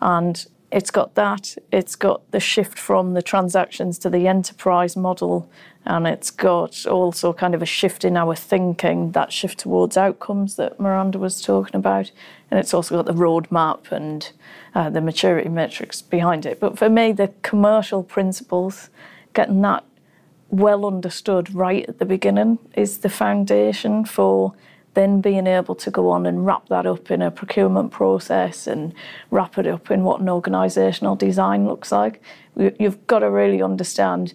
And 0.00 0.46
it's 0.72 0.90
got 0.90 1.14
that, 1.16 1.56
it's 1.72 1.96
got 1.96 2.30
the 2.30 2.40
shift 2.40 2.78
from 2.78 3.14
the 3.14 3.22
transactions 3.22 3.98
to 3.98 4.10
the 4.10 4.28
enterprise 4.28 4.96
model, 4.96 5.50
and 5.84 6.06
it's 6.06 6.30
got 6.30 6.86
also 6.86 7.32
kind 7.32 7.54
of 7.54 7.62
a 7.62 7.66
shift 7.66 8.04
in 8.04 8.16
our 8.16 8.34
thinking, 8.34 9.12
that 9.12 9.32
shift 9.32 9.58
towards 9.58 9.96
outcomes 9.96 10.56
that 10.56 10.78
Miranda 10.78 11.18
was 11.18 11.40
talking 11.40 11.76
about. 11.76 12.12
And 12.50 12.60
it's 12.60 12.74
also 12.74 12.96
got 12.96 13.06
the 13.06 13.20
roadmap 13.20 13.90
and 13.90 14.30
uh, 14.74 14.90
the 14.90 15.00
maturity 15.00 15.48
metrics 15.48 16.02
behind 16.02 16.46
it. 16.46 16.60
But 16.60 16.78
for 16.78 16.88
me, 16.88 17.12
the 17.12 17.32
commercial 17.42 18.02
principles, 18.02 18.90
getting 19.32 19.62
that 19.62 19.84
well 20.50 20.84
understood 20.84 21.54
right 21.54 21.88
at 21.88 21.98
the 21.98 22.04
beginning 22.04 22.58
is 22.74 22.98
the 22.98 23.08
foundation 23.08 24.04
for 24.04 24.52
then 24.94 25.20
being 25.20 25.46
able 25.46 25.74
to 25.76 25.90
go 25.90 26.10
on 26.10 26.26
and 26.26 26.44
wrap 26.44 26.68
that 26.68 26.86
up 26.86 27.10
in 27.10 27.22
a 27.22 27.30
procurement 27.30 27.92
process 27.92 28.66
and 28.66 28.92
wrap 29.30 29.56
it 29.58 29.66
up 29.66 29.90
in 29.90 30.02
what 30.02 30.20
an 30.20 30.26
organisational 30.26 31.16
design 31.16 31.66
looks 31.66 31.92
like. 31.92 32.20
You've 32.56 33.06
got 33.06 33.20
to 33.20 33.30
really 33.30 33.62
understand, 33.62 34.34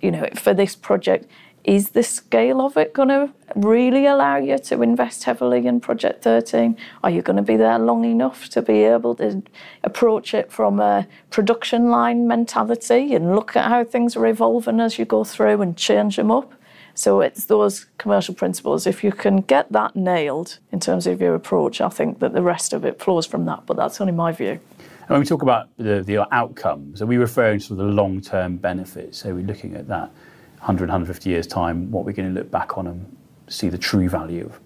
you 0.00 0.10
know, 0.10 0.28
for 0.34 0.54
this 0.54 0.76
project, 0.76 1.26
is 1.66 1.90
the 1.90 2.02
scale 2.04 2.60
of 2.60 2.76
it 2.76 2.94
going 2.94 3.08
to 3.08 3.28
really 3.56 4.06
allow 4.06 4.36
you 4.36 4.56
to 4.56 4.82
invest 4.82 5.24
heavily 5.24 5.66
in 5.66 5.80
Project 5.80 6.22
13? 6.22 6.76
Are 7.02 7.10
you 7.10 7.22
going 7.22 7.36
to 7.36 7.42
be 7.42 7.56
there 7.56 7.78
long 7.80 8.04
enough 8.04 8.48
to 8.50 8.62
be 8.62 8.84
able 8.84 9.16
to 9.16 9.42
approach 9.82 10.32
it 10.32 10.52
from 10.52 10.78
a 10.78 11.08
production 11.30 11.90
line 11.90 12.28
mentality 12.28 13.14
and 13.14 13.34
look 13.34 13.56
at 13.56 13.68
how 13.68 13.82
things 13.82 14.14
are 14.14 14.26
evolving 14.28 14.78
as 14.78 14.96
you 14.96 15.04
go 15.04 15.24
through 15.24 15.60
and 15.60 15.76
change 15.76 16.14
them 16.14 16.30
up? 16.30 16.54
So 16.96 17.20
it's 17.20 17.44
those 17.44 17.84
commercial 17.98 18.34
principles. 18.34 18.86
If 18.86 19.04
you 19.04 19.12
can 19.12 19.42
get 19.42 19.70
that 19.70 19.94
nailed 19.94 20.58
in 20.72 20.80
terms 20.80 21.06
of 21.06 21.20
your 21.20 21.34
approach, 21.34 21.82
I 21.82 21.90
think 21.90 22.20
that 22.20 22.32
the 22.32 22.40
rest 22.40 22.72
of 22.72 22.86
it 22.86 22.98
flows 22.98 23.26
from 23.26 23.44
that. 23.44 23.66
But 23.66 23.76
that's 23.76 24.00
only 24.00 24.14
my 24.14 24.32
view. 24.32 24.58
And 24.78 25.10
when 25.10 25.20
we 25.20 25.26
talk 25.26 25.42
about 25.42 25.68
the, 25.76 26.02
the 26.02 26.26
outcomes, 26.34 27.02
are 27.02 27.06
we 27.06 27.18
referring 27.18 27.60
to 27.60 27.74
the 27.74 27.84
long 27.84 28.22
term 28.22 28.56
benefits? 28.56 29.18
So 29.18 29.34
we're 29.34 29.44
looking 29.44 29.76
at 29.76 29.86
that 29.88 30.10
100, 30.58 30.88
150 30.88 31.28
years' 31.28 31.46
time, 31.46 31.90
what 31.90 32.06
we're 32.06 32.12
going 32.12 32.34
to 32.34 32.40
look 32.40 32.50
back 32.50 32.78
on 32.78 32.86
and 32.86 33.16
see 33.46 33.68
the 33.68 33.78
true 33.78 34.08
value 34.08 34.46
of, 34.46 34.58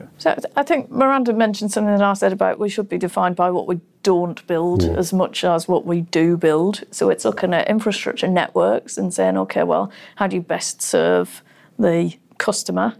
of. 0.00 0.08
So 0.18 0.36
I 0.56 0.62
think 0.62 0.90
Miranda 0.90 1.32
mentioned 1.32 1.72
something 1.72 1.92
that 1.92 2.02
I 2.02 2.14
said 2.14 2.32
about 2.32 2.58
we 2.58 2.68
should 2.68 2.88
be 2.88 2.98
defined 2.98 3.36
by 3.36 3.50
what 3.50 3.66
we 3.66 3.80
don't 4.02 4.46
build 4.46 4.82
yeah. 4.82 4.90
as 4.92 5.12
much 5.12 5.44
as 5.44 5.68
what 5.68 5.84
we 5.84 6.02
do 6.02 6.36
build. 6.36 6.84
So 6.90 7.10
it's 7.10 7.24
looking 7.24 7.52
at 7.54 7.68
infrastructure 7.68 8.28
networks 8.28 8.96
and 8.98 9.12
saying, 9.12 9.36
okay, 9.38 9.62
well, 9.62 9.90
how 10.16 10.26
do 10.26 10.36
you 10.36 10.42
best 10.42 10.82
serve 10.82 11.42
the 11.78 12.14
customer? 12.38 12.94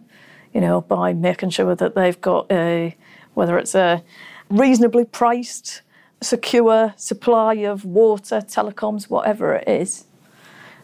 You 0.52 0.60
know, 0.60 0.80
by 0.80 1.12
making 1.12 1.50
sure 1.50 1.74
that 1.74 1.94
they've 1.94 2.20
got 2.20 2.50
a, 2.50 2.96
whether 3.34 3.58
it's 3.58 3.74
a 3.74 4.02
reasonably 4.50 5.04
priced, 5.04 5.82
secure 6.20 6.94
supply 6.96 7.54
of 7.54 7.84
water, 7.84 8.40
telecoms, 8.40 9.08
whatever 9.08 9.54
it 9.54 9.68
is. 9.68 10.04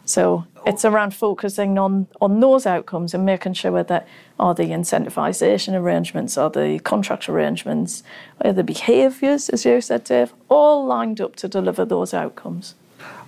So 0.05 0.47
it's 0.67 0.85
oh. 0.85 0.91
around 0.91 1.15
focusing 1.15 1.79
on, 1.79 2.07
on 2.21 2.41
those 2.41 2.67
outcomes 2.67 3.15
and 3.15 3.25
making 3.25 3.55
sure 3.55 3.83
that 3.83 4.07
are 4.39 4.55
the 4.55 4.65
incentivisation 4.65 5.75
arrangements, 5.75 6.37
are 6.37 6.51
the 6.51 6.81
contract 6.81 7.29
arrangements, 7.29 8.03
are 8.43 8.53
the 8.53 8.65
behaviours, 8.65 9.49
as 9.49 9.65
you 9.65 9.81
said, 9.81 10.05
Dave, 10.05 10.33
all 10.49 10.85
lined 10.85 11.21
up 11.21 11.37
to 11.37 11.49
deliver 11.49 11.85
those 11.85 12.13
outcomes. 12.13 12.75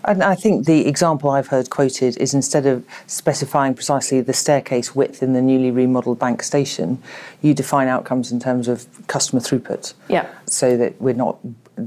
And 0.04 0.22
I 0.22 0.36
think 0.36 0.66
the 0.66 0.86
example 0.86 1.30
I've 1.30 1.48
heard 1.48 1.68
quoted 1.68 2.16
is 2.18 2.32
instead 2.32 2.64
of 2.64 2.84
specifying 3.08 3.74
precisely 3.74 4.20
the 4.20 4.32
staircase 4.32 4.94
width 4.94 5.22
in 5.22 5.32
the 5.32 5.42
newly 5.42 5.70
remodelled 5.70 6.18
bank 6.18 6.42
station, 6.44 7.02
you 7.42 7.54
define 7.54 7.88
outcomes 7.88 8.30
in 8.30 8.38
terms 8.38 8.68
of 8.68 8.86
customer 9.08 9.40
throughput. 9.40 9.94
Yeah. 10.08 10.28
So 10.46 10.76
that 10.76 11.00
we're 11.00 11.14
not 11.14 11.38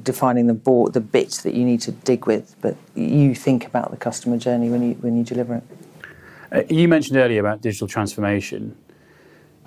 defining 0.04 0.48
the 0.48 0.54
board, 0.54 0.94
the 0.94 1.02
bit 1.02 1.32
that 1.44 1.54
you 1.54 1.66
need 1.66 1.82
to 1.82 1.92
dig 1.92 2.26
with, 2.26 2.56
but 2.62 2.76
you 2.96 3.34
think 3.34 3.66
about 3.66 3.92
the 3.92 3.98
customer 3.98 4.38
journey 4.38 4.70
when 4.70 4.82
you 4.82 4.94
when 4.96 5.18
you 5.18 5.24
deliver 5.24 5.56
it. 5.56 5.64
Uh, 6.52 6.64
you 6.70 6.88
mentioned 6.88 7.18
earlier 7.18 7.40
about 7.40 7.62
digital 7.62 7.88
transformation. 7.88 8.76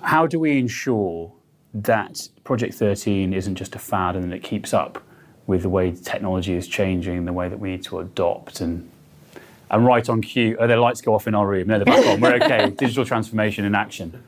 How 0.01 0.27
do 0.27 0.39
we 0.39 0.57
ensure 0.57 1.31
that 1.73 2.27
Project 2.43 2.73
13 2.75 3.33
isn't 3.33 3.55
just 3.55 3.75
a 3.75 3.79
fad 3.79 4.15
and 4.15 4.31
that 4.31 4.35
it 4.35 4.43
keeps 4.43 4.73
up 4.73 5.01
with 5.47 5.63
the 5.63 5.69
way 5.69 5.91
technology 5.91 6.53
is 6.53 6.67
changing, 6.67 7.25
the 7.25 7.33
way 7.33 7.49
that 7.49 7.59
we 7.59 7.71
need 7.71 7.83
to 7.83 7.99
adopt 7.99 8.61
and 8.61 8.89
and 9.71 9.85
right 9.85 10.07
on 10.07 10.21
cue. 10.21 10.55
Oh, 10.59 10.67
the 10.67 10.77
lights 10.77 11.01
go 11.01 11.15
off 11.15 11.27
in 11.27 11.33
our 11.33 11.47
room. 11.47 11.67
No, 11.67 11.79
they're 11.79 11.85
back 11.85 12.05
on. 12.05 12.21
We're 12.21 12.35
okay. 12.35 12.69
digital 12.77 13.05
transformation 13.05 13.65
in 13.65 13.73
action. 13.73 14.23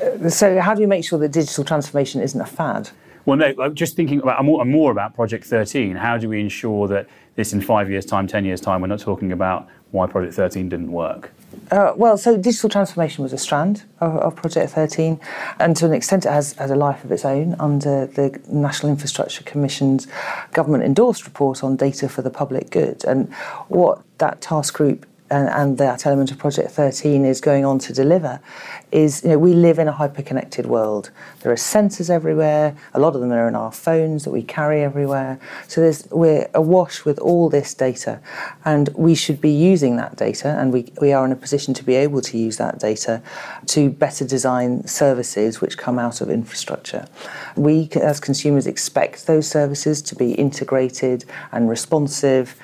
Uh, 0.00 0.28
so, 0.28 0.60
how 0.60 0.74
do 0.74 0.80
we 0.80 0.86
make 0.86 1.04
sure 1.04 1.18
that 1.18 1.32
digital 1.32 1.64
transformation 1.64 2.20
isn't 2.22 2.40
a 2.40 2.46
fad? 2.46 2.90
Well, 3.26 3.36
no, 3.36 3.70
just 3.70 3.96
thinking 3.96 4.20
about 4.22 4.44
more, 4.44 4.64
more 4.64 4.92
about 4.92 5.14
Project 5.14 5.44
13, 5.46 5.96
how 5.96 6.16
do 6.16 6.28
we 6.28 6.40
ensure 6.40 6.86
that 6.86 7.08
this 7.34 7.52
in 7.52 7.60
five 7.60 7.90
years' 7.90 8.06
time, 8.06 8.28
10 8.28 8.44
years' 8.44 8.60
time, 8.60 8.80
we're 8.80 8.86
not 8.86 9.00
talking 9.00 9.32
about 9.32 9.66
why 9.90 10.06
Project 10.06 10.34
13 10.34 10.68
didn't 10.68 10.92
work? 10.92 11.32
Uh, 11.72 11.92
well, 11.96 12.16
so 12.16 12.36
digital 12.36 12.70
transformation 12.70 13.24
was 13.24 13.32
a 13.32 13.38
strand 13.38 13.82
of, 14.00 14.16
of, 14.18 14.36
Project 14.36 14.70
13, 14.70 15.18
and 15.58 15.76
to 15.76 15.86
an 15.86 15.92
extent, 15.92 16.24
it 16.24 16.30
has, 16.30 16.52
has 16.52 16.70
a 16.70 16.76
life 16.76 17.02
of 17.02 17.10
its 17.10 17.24
own 17.24 17.56
under 17.58 18.06
the 18.06 18.40
National 18.48 18.92
Infrastructure 18.92 19.42
Commission's 19.42 20.06
government 20.52 20.84
endorsed 20.84 21.24
report 21.24 21.64
on 21.64 21.74
data 21.74 22.08
for 22.08 22.22
the 22.22 22.30
public 22.30 22.70
good. 22.70 23.04
And 23.04 23.32
what 23.66 24.02
that 24.18 24.40
task 24.40 24.74
group 24.74 25.04
and, 25.30 25.48
and, 25.48 25.78
that 25.78 26.06
element 26.06 26.30
of 26.30 26.38
Project 26.38 26.70
13 26.70 27.24
is 27.24 27.40
going 27.40 27.64
on 27.64 27.80
to 27.80 27.92
deliver 27.92 28.38
is 28.96 29.22
you 29.22 29.28
know, 29.28 29.38
we 29.38 29.52
live 29.52 29.78
in 29.78 29.88
a 29.88 29.92
hyper-connected 29.92 30.64
world. 30.64 31.10
There 31.42 31.52
are 31.52 31.56
sensors 31.56 32.08
everywhere. 32.08 32.74
A 32.94 32.98
lot 32.98 33.14
of 33.14 33.20
them 33.20 33.30
are 33.30 33.46
in 33.46 33.54
our 33.54 33.70
phones 33.70 34.24
that 34.24 34.30
we 34.30 34.42
carry 34.42 34.82
everywhere. 34.82 35.38
So 35.68 35.82
there's, 35.82 36.08
we're 36.10 36.48
awash 36.54 37.04
with 37.04 37.18
all 37.18 37.50
this 37.50 37.74
data, 37.74 38.20
and 38.64 38.88
we 38.96 39.14
should 39.14 39.38
be 39.38 39.50
using 39.50 39.96
that 39.96 40.16
data, 40.16 40.48
and 40.58 40.72
we, 40.72 40.90
we 40.98 41.12
are 41.12 41.26
in 41.26 41.30
a 41.30 41.36
position 41.36 41.74
to 41.74 41.84
be 41.84 41.94
able 41.94 42.22
to 42.22 42.38
use 42.38 42.56
that 42.56 42.78
data 42.78 43.22
to 43.66 43.90
better 43.90 44.26
design 44.26 44.86
services 44.86 45.60
which 45.60 45.76
come 45.76 45.98
out 45.98 46.22
of 46.22 46.30
infrastructure. 46.30 47.06
We, 47.54 47.90
as 47.96 48.18
consumers, 48.18 48.66
expect 48.66 49.26
those 49.26 49.46
services 49.46 50.00
to 50.02 50.14
be 50.14 50.32
integrated 50.32 51.26
and 51.52 51.68
responsive 51.68 52.56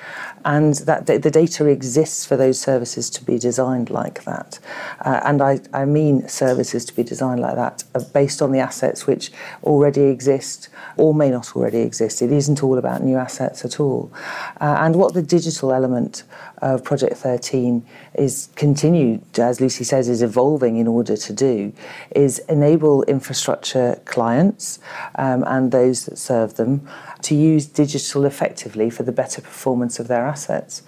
and 0.45 0.73
that 0.75 1.05
the 1.05 1.31
data 1.31 1.67
exists 1.67 2.25
for 2.25 2.35
those 2.35 2.59
services 2.59 3.09
to 3.09 3.23
be 3.23 3.39
designed 3.39 3.89
like 3.89 4.23
that. 4.25 4.59
Uh, 4.99 5.21
and 5.23 5.41
I, 5.41 5.61
I 5.73 5.85
mean 5.85 6.22
services 6.29 6.85
to 6.85 6.95
be 6.95 7.03
designed 7.03 7.39
like 7.39 7.55
that 7.55 7.83
based 8.13 8.41
on 8.41 8.51
the 8.51 8.59
assets 8.59 9.05
which 9.07 9.31
already 9.63 10.03
exist 10.03 10.69
or 10.97 11.13
may 11.13 11.29
not 11.29 11.55
already 11.55 11.79
exist. 11.79 12.21
It 12.21 12.31
isn't 12.31 12.63
all 12.63 12.77
about 12.77 13.03
new 13.03 13.17
assets 13.17 13.65
at 13.65 13.79
all. 13.79 14.11
Uh, 14.59 14.77
and 14.79 14.95
what 14.95 15.13
the 15.13 15.21
digital 15.21 15.73
element 15.73 16.23
of 16.63 16.81
Project 16.83 17.17
13 17.17 17.85
is 18.15 18.47
continued, 18.55 19.21
as 19.37 19.59
Lucy 19.59 19.83
says, 19.83 20.07
is 20.07 20.21
evolving 20.21 20.77
in 20.77 20.87
order 20.87 21.17
to 21.17 21.33
do, 21.33 21.73
is 22.15 22.39
enable 22.47 23.03
infrastructure 23.03 24.01
clients 24.05 24.79
um, 25.15 25.43
and 25.45 25.73
those 25.73 26.05
that 26.05 26.17
serve 26.17 26.55
them 26.55 26.87
to 27.21 27.35
use 27.35 27.65
digital 27.65 28.25
effectively 28.25 28.89
for 28.89 29.03
the 29.03 29.11
better 29.11 29.41
performance 29.41 29.99
of 29.99 30.07
their 30.07 30.25
assets. 30.25 30.83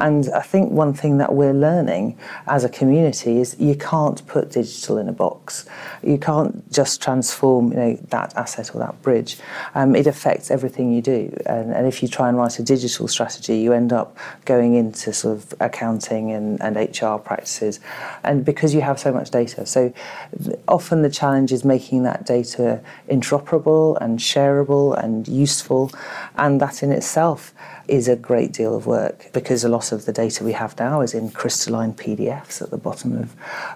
And 0.00 0.28
I 0.30 0.40
think 0.40 0.72
one 0.72 0.94
thing 0.94 1.18
that 1.18 1.34
we're 1.34 1.52
learning 1.52 2.18
as 2.46 2.64
a 2.64 2.68
community 2.68 3.38
is 3.38 3.56
you 3.58 3.76
can't 3.76 4.26
put 4.26 4.50
digital 4.50 4.98
in 4.98 5.08
a 5.08 5.12
box. 5.12 5.66
You 6.02 6.18
can't 6.18 6.70
just 6.72 7.02
transform 7.02 7.70
you 7.70 7.76
know, 7.76 7.94
that 8.08 8.34
asset 8.36 8.74
or 8.74 8.78
that 8.78 9.00
bridge. 9.02 9.38
Um, 9.74 9.94
it 9.94 10.06
affects 10.06 10.50
everything 10.50 10.92
you 10.92 11.02
do. 11.02 11.36
And, 11.46 11.72
and 11.72 11.86
if 11.86 12.02
you 12.02 12.08
try 12.08 12.28
and 12.28 12.36
write 12.36 12.58
a 12.58 12.62
digital 12.62 13.06
strategy, 13.06 13.58
you 13.58 13.72
end 13.72 13.92
up 13.92 14.16
going 14.44 14.74
into 14.74 15.12
of 15.24 15.54
accounting 15.60 16.32
and, 16.32 16.60
and 16.62 16.76
HR 16.76 17.16
practices. 17.16 17.80
And 18.24 18.44
because 18.44 18.74
you 18.74 18.80
have 18.80 18.98
so 18.98 19.12
much 19.12 19.30
data. 19.30 19.66
So 19.66 19.92
often 20.68 21.02
the 21.02 21.10
challenge 21.10 21.52
is 21.52 21.64
making 21.64 22.02
that 22.04 22.26
data 22.26 22.80
interoperable 23.08 23.98
and 24.00 24.18
shareable 24.18 25.02
and 25.02 25.26
useful. 25.28 25.90
And 26.36 26.60
that 26.60 26.82
in 26.82 26.92
itself 26.92 27.54
is 27.88 28.06
a 28.06 28.14
great 28.14 28.52
deal 28.52 28.76
of 28.76 28.86
work 28.86 29.30
because 29.32 29.64
a 29.64 29.68
lot 29.68 29.90
of 29.90 30.04
the 30.04 30.12
data 30.12 30.44
we 30.44 30.52
have 30.52 30.78
now 30.78 31.00
is 31.00 31.12
in 31.12 31.28
crystalline 31.30 31.92
PDFs 31.92 32.62
at 32.62 32.70
the 32.70 32.78
bottom 32.78 33.16
of 33.18 33.34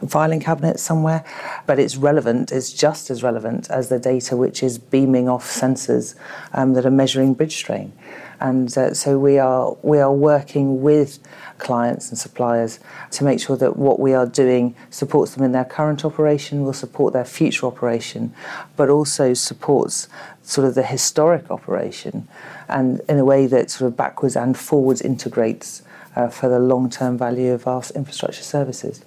filing 0.08 0.40
cabinets 0.40 0.82
somewhere. 0.82 1.24
But 1.66 1.80
it's 1.80 1.96
relevant, 1.96 2.52
it's 2.52 2.72
just 2.72 3.10
as 3.10 3.22
relevant 3.22 3.68
as 3.70 3.88
the 3.88 3.98
data 3.98 4.36
which 4.36 4.62
is 4.62 4.78
beaming 4.78 5.28
off 5.28 5.44
sensors 5.44 6.14
um, 6.52 6.74
that 6.74 6.86
are 6.86 6.90
measuring 6.90 7.34
bridge 7.34 7.56
strain. 7.56 7.92
And 8.40 8.76
uh, 8.76 8.94
so 8.94 9.18
we 9.18 9.38
are, 9.38 9.76
we 9.82 9.98
are 9.98 10.12
working 10.12 10.82
with 10.82 11.18
clients 11.58 12.08
and 12.10 12.18
suppliers 12.18 12.80
to 13.12 13.24
make 13.24 13.40
sure 13.40 13.56
that 13.56 13.76
what 13.76 14.00
we 14.00 14.12
are 14.12 14.26
doing 14.26 14.74
supports 14.90 15.34
them 15.34 15.44
in 15.44 15.52
their 15.52 15.64
current 15.64 16.04
operation, 16.04 16.64
will 16.64 16.72
support 16.72 17.12
their 17.12 17.24
future 17.24 17.66
operation, 17.66 18.34
but 18.76 18.88
also 18.88 19.34
supports 19.34 20.08
sort 20.42 20.66
of 20.66 20.74
the 20.74 20.82
historic 20.82 21.50
operation 21.50 22.28
and 22.68 23.00
in 23.08 23.18
a 23.18 23.24
way 23.24 23.46
that 23.46 23.70
sort 23.70 23.88
of 23.88 23.96
backwards 23.96 24.36
and 24.36 24.58
forwards 24.58 25.00
integrates 25.00 25.82
uh, 26.16 26.28
for 26.28 26.48
the 26.48 26.58
long 26.58 26.90
term 26.90 27.16
value 27.18 27.52
of 27.52 27.66
our 27.66 27.82
infrastructure 27.94 28.42
services. 28.42 29.04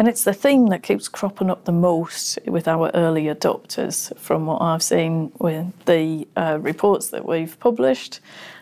And 0.00 0.08
it's 0.08 0.24
the 0.24 0.32
theme 0.32 0.68
that 0.68 0.82
keeps 0.82 1.08
cropping 1.08 1.50
up 1.50 1.66
the 1.66 1.72
most 1.72 2.38
with 2.46 2.66
our 2.66 2.90
early 2.94 3.24
adopters, 3.24 4.16
from 4.16 4.46
what 4.46 4.62
I've 4.62 4.82
seen 4.82 5.30
with 5.38 5.66
the 5.84 6.26
uh, 6.38 6.56
reports 6.58 7.10
that 7.10 7.26
we've 7.26 7.60
published. 7.60 8.20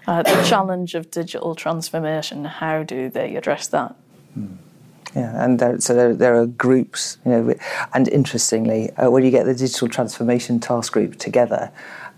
Uh, 0.09 0.25
the 0.25 0.43
challenge 0.49 0.97
of 0.97 1.13
digital 1.13 1.55
transformation, 1.55 2.45
how 2.45 2.83
do 2.83 3.09
they 3.09 3.37
address 3.37 3.69
that? 3.69 3.95
Hmm. 4.35 4.55
Yeah, 5.15 5.45
and 5.45 5.61
there, 5.61 5.81
so 5.81 5.95
there, 5.95 6.13
there, 6.13 6.35
are 6.35 6.47
groups, 6.47 7.19
you 7.25 7.31
know, 7.31 7.55
and 7.95 8.09
interestingly, 8.09 8.91
uh, 8.95 9.09
when 9.09 9.25
you 9.25 9.31
get 9.31 9.47
the 9.47 9.55
digital 9.55 9.87
transformation 9.87 10.59
task 10.59 10.93
group 10.93 11.19
together, 11.19 11.71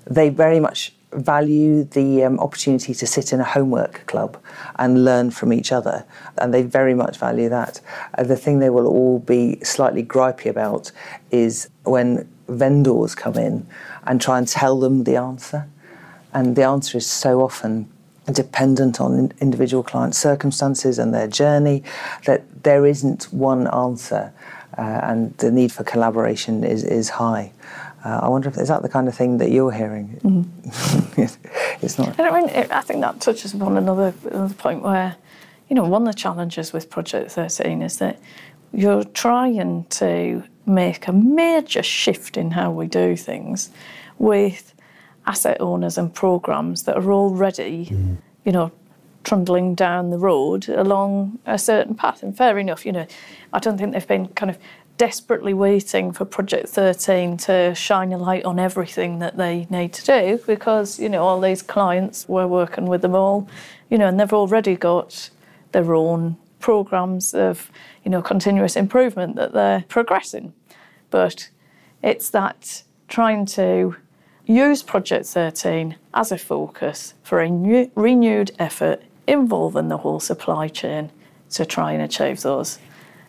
they 0.07 0.31
very 0.31 0.61
much 0.61 0.95
value 1.13 1.85
the 1.85 2.25
um, 2.25 2.39
opportunity 2.39 2.95
to 2.95 3.07
sit 3.07 3.33
in 3.33 3.41
a 3.41 3.45
homework 3.45 4.07
club 4.07 4.41
and 4.77 5.05
learn 5.05 5.31
from 5.31 5.53
each 5.53 5.73
other, 5.73 6.05
and 6.39 6.55
they 6.55 6.63
very 6.63 6.95
much 6.95 7.17
value 7.19 7.49
that. 7.49 7.81
Uh, 8.17 8.23
the 8.23 8.37
thing 8.37 8.59
they 8.59 8.71
will 8.71 8.87
all 8.87 9.19
be 9.19 9.59
slightly 9.65 10.05
gripey 10.05 10.49
about 10.49 10.93
is 11.31 11.69
when 11.85 12.29
vendors 12.49 13.15
come 13.15 13.37
in 13.37 13.67
and 14.05 14.21
try 14.21 14.39
and 14.39 14.49
tell 14.49 14.79
them 14.79 15.05
the 15.05 15.17
answer, 15.17 15.67
and 16.33 16.55
the 16.57 16.63
answer 16.63 16.99
is 16.99 17.07
so 17.07 17.41
often 17.41 17.91
dependent 18.33 19.01
on 19.01 19.33
individual 19.41 19.83
client 19.83 20.15
circumstances 20.15 20.99
and 20.99 21.13
their 21.13 21.27
journey 21.27 21.83
that 22.27 22.63
there 22.63 22.87
isn't 22.87 23.25
one 23.33 23.67
answer, 23.69 24.33
uh, 24.79 25.01
and 25.03 25.37
the 25.39 25.51
need 25.51 25.73
for 25.73 25.83
collaboration 25.83 26.63
is, 26.63 26.85
is 26.85 27.09
high. 27.09 27.53
Uh, 28.05 28.21
I 28.23 28.29
wonder 28.29 28.49
if 28.49 28.57
is 28.57 28.69
that 28.69 28.83
the 28.83 28.89
kind 28.89 29.09
of 29.09 29.15
thing 29.15 29.39
that 29.39 29.51
you're 29.51 29.73
hearing. 29.73 30.21
Mm-hmm. 30.25 31.23
it's 31.83 31.99
not. 31.99 32.19
I 32.19 32.41
mean, 32.41 32.49
I 32.71 32.81
think 32.81 33.01
that 33.03 33.21
touches 33.21 33.53
upon 33.55 33.77
another 33.77 34.15
another 34.25 34.55
point 34.55 34.83
where, 34.83 35.17
you 35.69 35.77
know, 35.77 35.85
one 35.85 36.03
of 36.03 36.15
the 36.15 36.19
challenges 36.19 36.73
with 36.73 36.89
Project 36.89 37.33
13 37.33 37.83
is 37.83 37.99
that 37.99 38.19
you're 38.73 39.05
trying 39.05 39.85
to 39.85 40.43
make 40.65 41.09
a 41.09 41.13
major 41.13 41.83
shift 41.83 42.37
in 42.37 42.53
how 42.53 42.71
we 42.71 42.87
do 42.87 43.17
things 43.17 43.71
with 44.19 44.75
asset 45.27 45.59
owners 45.61 45.99
and 45.99 46.15
programs 46.15 46.85
that 46.85 46.97
are 46.97 47.13
already, 47.13 47.87
mm. 47.87 48.17
you 48.45 48.53
know, 48.53 48.73
trundling 49.25 49.75
down 49.75 50.11
the 50.11 50.19
road 50.19 50.69
along 50.69 51.39
a 51.47 51.59
certain 51.59 51.95
path. 51.95 52.23
And 52.23 52.37
fair 52.37 52.59
enough, 52.59 52.87
you 52.87 52.93
know, 52.93 53.07
I 53.53 53.59
don't 53.59 53.77
think 53.77 53.93
they've 53.93 54.07
been 54.07 54.29
kind 54.29 54.51
of 54.51 54.59
desperately 55.01 55.55
waiting 55.55 56.13
for 56.13 56.27
Project 56.27 56.69
13 56.69 57.39
to 57.39 57.75
shine 57.75 58.13
a 58.13 58.19
light 58.19 58.45
on 58.45 58.59
everything 58.59 59.19
that 59.19 59.39
they 59.39 59.67
need 59.71 59.95
to 59.95 60.05
do 60.05 60.39
because, 60.47 61.01
you 61.01 61.09
know, 61.09 61.23
all 61.23 61.41
these 61.41 61.63
clients, 61.63 62.29
we're 62.29 62.47
working 62.47 62.85
with 62.85 63.01
them 63.01 63.15
all, 63.15 63.49
you 63.89 63.97
know, 63.97 64.09
and 64.09 64.21
they've 64.21 64.35
already 64.35 64.77
got 64.77 65.31
their 65.73 65.95
own 65.95 66.37
programs 66.59 67.33
of, 67.33 67.71
you 68.05 68.11
know, 68.11 68.21
continuous 68.21 68.77
improvement 68.77 69.37
that 69.37 69.55
they're 69.55 69.87
progressing. 69.89 70.53
But 71.09 71.49
it's 72.03 72.29
that 72.29 72.83
trying 73.09 73.47
to 73.47 73.97
use 74.45 74.83
Project 74.83 75.25
13 75.25 75.97
as 76.13 76.31
a 76.31 76.37
focus 76.37 77.15
for 77.23 77.41
a 77.41 77.49
new, 77.49 77.91
renewed 77.95 78.51
effort 78.59 79.01
involving 79.27 79.89
the 79.89 79.97
whole 79.97 80.21
supply 80.21 80.69
chain 80.69 81.11
to 81.53 81.65
try 81.65 81.93
and 81.93 82.03
achieve 82.03 82.43
those 82.43 82.79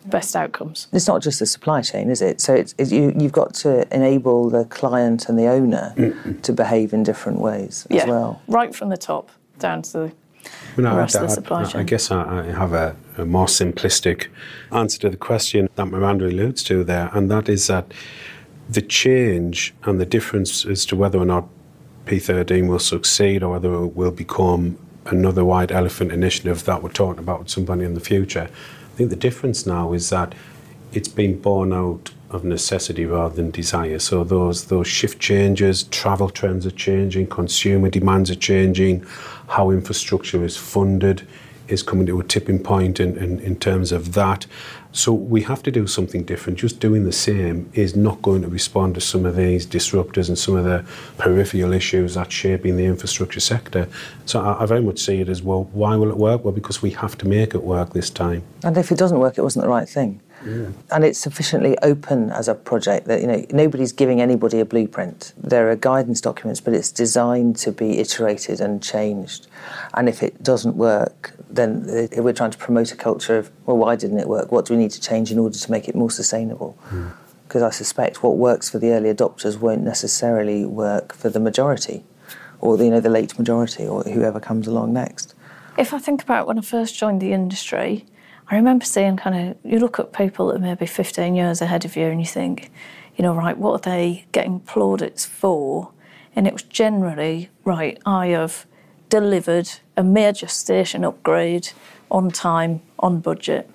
best 0.06 0.34
outcomes. 0.36 0.88
It's 0.92 1.06
not 1.06 1.22
just 1.22 1.38
the 1.38 1.46
supply 1.46 1.82
chain, 1.82 2.10
is 2.10 2.22
it? 2.22 2.40
So 2.40 2.54
it's, 2.54 2.74
it's 2.78 2.92
you, 2.92 3.12
you've 3.16 3.32
got 3.32 3.54
to 3.54 3.92
enable 3.94 4.50
the 4.50 4.64
client 4.66 5.28
and 5.28 5.38
the 5.38 5.46
owner 5.46 5.94
mm-hmm. 5.96 6.40
to 6.40 6.52
behave 6.52 6.92
in 6.92 7.02
different 7.02 7.38
ways 7.38 7.86
yeah, 7.90 8.02
as 8.02 8.08
well. 8.08 8.42
Right 8.48 8.74
from 8.74 8.88
the 8.88 8.96
top 8.96 9.30
down 9.58 9.82
to 9.82 10.12
the 10.76 10.82
well, 10.82 10.96
rest 10.96 11.16
I, 11.16 11.22
of 11.22 11.28
the 11.28 11.34
supply 11.34 11.64
chain. 11.64 11.80
I 11.80 11.84
guess 11.84 12.10
I, 12.10 12.44
have 12.46 12.72
a, 12.72 12.96
a, 13.16 13.24
more 13.24 13.46
simplistic 13.46 14.28
answer 14.70 14.98
to 15.00 15.10
the 15.10 15.16
question 15.16 15.68
that 15.76 15.86
Miranda 15.86 16.26
alludes 16.26 16.62
to 16.64 16.84
there, 16.84 17.10
and 17.12 17.30
that 17.30 17.48
is 17.48 17.66
that 17.68 17.92
the 18.68 18.82
change 18.82 19.74
and 19.84 20.00
the 20.00 20.06
difference 20.06 20.64
as 20.64 20.86
to 20.86 20.96
whether 20.96 21.18
or 21.18 21.24
not 21.24 21.48
P13 22.06 22.68
will 22.68 22.78
succeed 22.78 23.42
or 23.42 23.52
whether 23.52 23.72
it 23.74 23.94
will 23.94 24.10
become 24.10 24.78
another 25.06 25.44
white 25.44 25.70
elephant 25.70 26.12
initiative 26.12 26.64
that 26.64 26.82
we're 26.82 26.90
talking 26.90 27.18
about 27.18 27.40
with 27.40 27.50
somebody 27.50 27.84
in 27.84 27.94
the 27.94 28.00
future 28.00 28.48
I 28.92 28.94
think 28.94 29.10
the 29.10 29.16
difference 29.16 29.64
now 29.64 29.94
is 29.94 30.10
that 30.10 30.34
it's 30.92 31.08
been 31.08 31.40
born 31.40 31.72
out 31.72 32.10
of 32.28 32.44
necessity 32.44 33.06
rather 33.06 33.34
than 33.34 33.50
desire. 33.50 33.98
So 33.98 34.22
those 34.22 34.66
those 34.66 34.86
shift 34.86 35.18
changes, 35.18 35.84
travel 35.84 36.28
trends 36.28 36.66
are 36.66 36.72
changing, 36.72 37.28
consumer 37.28 37.88
demands 37.88 38.30
are 38.30 38.36
changing, 38.36 39.06
how 39.48 39.70
infrastructure 39.70 40.44
is 40.44 40.56
funded 40.56 41.26
is 41.68 41.82
coming 41.82 42.06
to 42.06 42.20
a 42.20 42.24
tipping 42.24 42.58
point 42.58 43.00
in, 43.00 43.16
in, 43.16 43.40
in 43.40 43.56
terms 43.56 43.92
of 43.92 44.12
that. 44.12 44.46
So 44.94 45.12
we 45.14 45.40
have 45.42 45.62
to 45.62 45.70
do 45.70 45.86
something 45.86 46.22
different. 46.22 46.58
Just 46.58 46.78
doing 46.78 47.04
the 47.04 47.12
same 47.12 47.70
is 47.72 47.96
not 47.96 48.20
going 48.20 48.42
to 48.42 48.48
respond 48.48 48.94
to 48.96 49.00
some 49.00 49.24
of 49.24 49.36
these 49.36 49.66
disruptors 49.66 50.28
and 50.28 50.38
some 50.38 50.54
of 50.54 50.64
the 50.64 50.84
peripheral 51.16 51.72
issues 51.72 52.14
that's 52.14 52.34
shaping 52.34 52.76
the 52.76 52.84
infrastructure 52.84 53.40
sector. 53.40 53.88
So 54.26 54.40
I, 54.42 54.62
I 54.62 54.66
very 54.66 54.82
much 54.82 54.98
see 54.98 55.20
it 55.22 55.30
as 55.30 55.42
well, 55.42 55.64
why 55.72 55.96
will 55.96 56.10
it 56.10 56.18
work? 56.18 56.44
Well, 56.44 56.52
because 56.52 56.82
we 56.82 56.90
have 56.90 57.16
to 57.18 57.26
make 57.26 57.54
it 57.54 57.62
work 57.62 57.94
this 57.94 58.10
time. 58.10 58.42
And 58.62 58.76
if 58.76 58.92
it 58.92 58.98
doesn't 58.98 59.18
work, 59.18 59.38
it 59.38 59.42
wasn't 59.42 59.64
the 59.64 59.70
right 59.70 59.88
thing. 59.88 60.20
Yeah. 60.44 60.68
And 60.90 61.04
it's 61.04 61.18
sufficiently 61.18 61.76
open 61.82 62.30
as 62.30 62.48
a 62.48 62.54
project 62.54 63.06
that 63.06 63.20
you 63.20 63.26
know 63.26 63.44
nobody's 63.50 63.92
giving 63.92 64.20
anybody 64.20 64.60
a 64.60 64.64
blueprint. 64.64 65.32
There 65.36 65.70
are 65.70 65.76
guidance 65.76 66.20
documents, 66.20 66.60
but 66.60 66.74
it's 66.74 66.90
designed 66.90 67.56
to 67.58 67.72
be 67.72 67.98
iterated 67.98 68.60
and 68.60 68.82
changed. 68.82 69.46
And 69.94 70.08
if 70.08 70.22
it 70.22 70.42
doesn't 70.42 70.76
work, 70.76 71.34
then 71.48 72.08
we're 72.16 72.32
trying 72.32 72.50
to 72.50 72.58
promote 72.58 72.92
a 72.92 72.96
culture 72.96 73.38
of 73.38 73.50
well, 73.66 73.76
why 73.76 73.96
didn't 73.96 74.18
it 74.18 74.28
work? 74.28 74.50
What 74.50 74.66
do 74.66 74.74
we 74.74 74.80
need 74.80 74.90
to 74.92 75.00
change 75.00 75.30
in 75.30 75.38
order 75.38 75.58
to 75.58 75.70
make 75.70 75.88
it 75.88 75.94
more 75.94 76.10
sustainable? 76.10 76.76
Because 77.46 77.62
mm. 77.62 77.66
I 77.66 77.70
suspect 77.70 78.22
what 78.22 78.36
works 78.36 78.68
for 78.68 78.78
the 78.78 78.90
early 78.90 79.12
adopters 79.12 79.58
won't 79.58 79.82
necessarily 79.82 80.64
work 80.64 81.14
for 81.14 81.28
the 81.28 81.40
majority, 81.40 82.04
or 82.60 82.76
the, 82.76 82.84
you 82.84 82.90
know 82.90 83.00
the 83.00 83.10
late 83.10 83.38
majority, 83.38 83.86
or 83.86 84.02
whoever 84.02 84.40
comes 84.40 84.66
along 84.66 84.92
next. 84.92 85.34
If 85.78 85.94
I 85.94 85.98
think 85.98 86.22
about 86.22 86.46
when 86.46 86.58
I 86.58 86.62
first 86.62 86.98
joined 86.98 87.22
the 87.22 87.32
industry, 87.32 88.04
I 88.52 88.56
remember 88.56 88.84
seeing 88.84 89.16
kind 89.16 89.48
of, 89.48 89.56
you 89.64 89.78
look 89.78 89.98
at 89.98 90.12
people 90.12 90.48
that 90.48 90.56
are 90.56 90.58
maybe 90.58 90.84
15 90.84 91.34
years 91.34 91.62
ahead 91.62 91.86
of 91.86 91.96
you 91.96 92.04
and 92.08 92.20
you 92.20 92.26
think, 92.26 92.70
you 93.16 93.22
know, 93.22 93.34
right, 93.34 93.56
what 93.56 93.72
are 93.72 93.90
they 93.90 94.26
getting 94.30 94.60
plaudits 94.60 95.24
for? 95.24 95.90
And 96.36 96.46
it 96.46 96.52
was 96.52 96.62
generally, 96.62 97.48
right, 97.64 97.98
I 98.04 98.26
have 98.26 98.66
delivered 99.08 99.70
a 99.96 100.02
major 100.02 100.48
station 100.48 101.02
upgrade 101.02 101.70
on 102.10 102.30
time, 102.30 102.82
on 102.98 103.20
budget, 103.20 103.70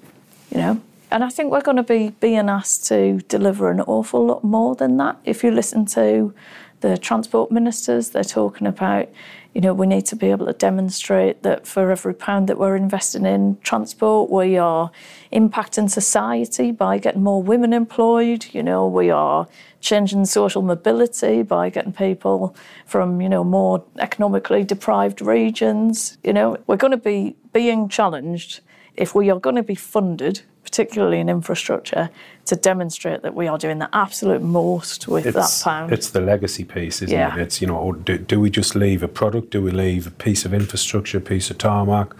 you 0.51 0.59
know. 0.59 0.81
And 1.09 1.23
I 1.23 1.29
think 1.29 1.51
we're 1.51 1.61
going 1.61 1.77
to 1.77 1.83
be 1.83 2.09
being 2.19 2.47
asked 2.47 2.85
to 2.89 3.21
deliver 3.27 3.71
an 3.71 3.81
awful 3.81 4.27
lot 4.27 4.43
more 4.43 4.75
than 4.75 4.97
that. 4.97 5.17
If 5.25 5.43
you 5.43 5.49
listen 5.49 5.87
to 5.87 6.35
the 6.81 6.99
transport 6.99 7.49
ministers, 7.51 8.11
they're 8.11 8.23
talking 8.23 8.67
about 8.67 9.09
you 9.57 9.61
know, 9.61 9.73
we 9.73 9.87
need 9.87 10.05
to 10.05 10.15
be 10.15 10.29
able 10.29 10.45
to 10.45 10.53
demonstrate 10.53 11.41
that 11.41 11.65
for 11.65 11.89
every 11.89 12.13
pound 12.13 12.47
that 12.47 12.59
we're 12.59 12.75
investing 12.75 13.25
in 13.25 13.57
transport, 13.63 14.29
we 14.29 14.55
are 14.55 14.91
impacting 15.33 15.89
society 15.89 16.71
by 16.71 16.99
getting 16.99 17.23
more 17.23 17.41
women 17.41 17.73
employed. 17.73 18.45
You 18.51 18.61
know, 18.61 18.87
we 18.87 19.09
are 19.09 19.47
changing 19.81 20.25
social 20.25 20.61
mobility 20.61 21.41
by 21.41 21.71
getting 21.71 21.91
people 21.91 22.55
from, 22.85 23.19
you 23.19 23.27
know, 23.27 23.43
more 23.43 23.83
economically 23.97 24.63
deprived 24.63 25.23
regions. 25.23 26.19
You 26.23 26.33
know, 26.33 26.57
we're 26.67 26.77
going 26.77 26.91
to 26.91 26.97
be 26.97 27.35
being 27.51 27.89
challenged 27.89 28.59
if 28.97 29.15
we 29.15 29.29
are 29.29 29.39
going 29.39 29.55
to 29.55 29.63
be 29.63 29.75
funded 29.75 30.41
particularly 30.67 31.21
in 31.21 31.29
infrastructure, 31.29 32.09
to 32.43 32.53
demonstrate 32.53 33.21
that 33.21 33.33
we 33.33 33.47
are 33.47 33.57
doing 33.57 33.79
the 33.79 33.89
absolute 33.93 34.41
most 34.41 35.07
with 35.07 35.25
it's, 35.25 35.33
that 35.33 35.63
pound. 35.63 35.93
It's 35.93 36.09
the 36.09 36.19
legacy 36.19 36.65
piece, 36.65 37.01
isn't 37.01 37.17
yeah. 37.17 37.33
it? 37.35 37.41
It's, 37.41 37.61
you 37.61 37.67
know, 37.67 37.79
oh, 37.79 37.93
do, 37.93 38.17
do 38.17 38.41
we 38.41 38.49
just 38.49 38.75
leave 38.75 39.01
a 39.01 39.07
product? 39.07 39.51
Do 39.51 39.61
we 39.61 39.71
leave 39.71 40.07
a 40.07 40.11
piece 40.11 40.43
of 40.43 40.53
infrastructure, 40.53 41.19
a 41.19 41.21
piece 41.21 41.49
of 41.49 41.57
tarmac? 41.57 42.13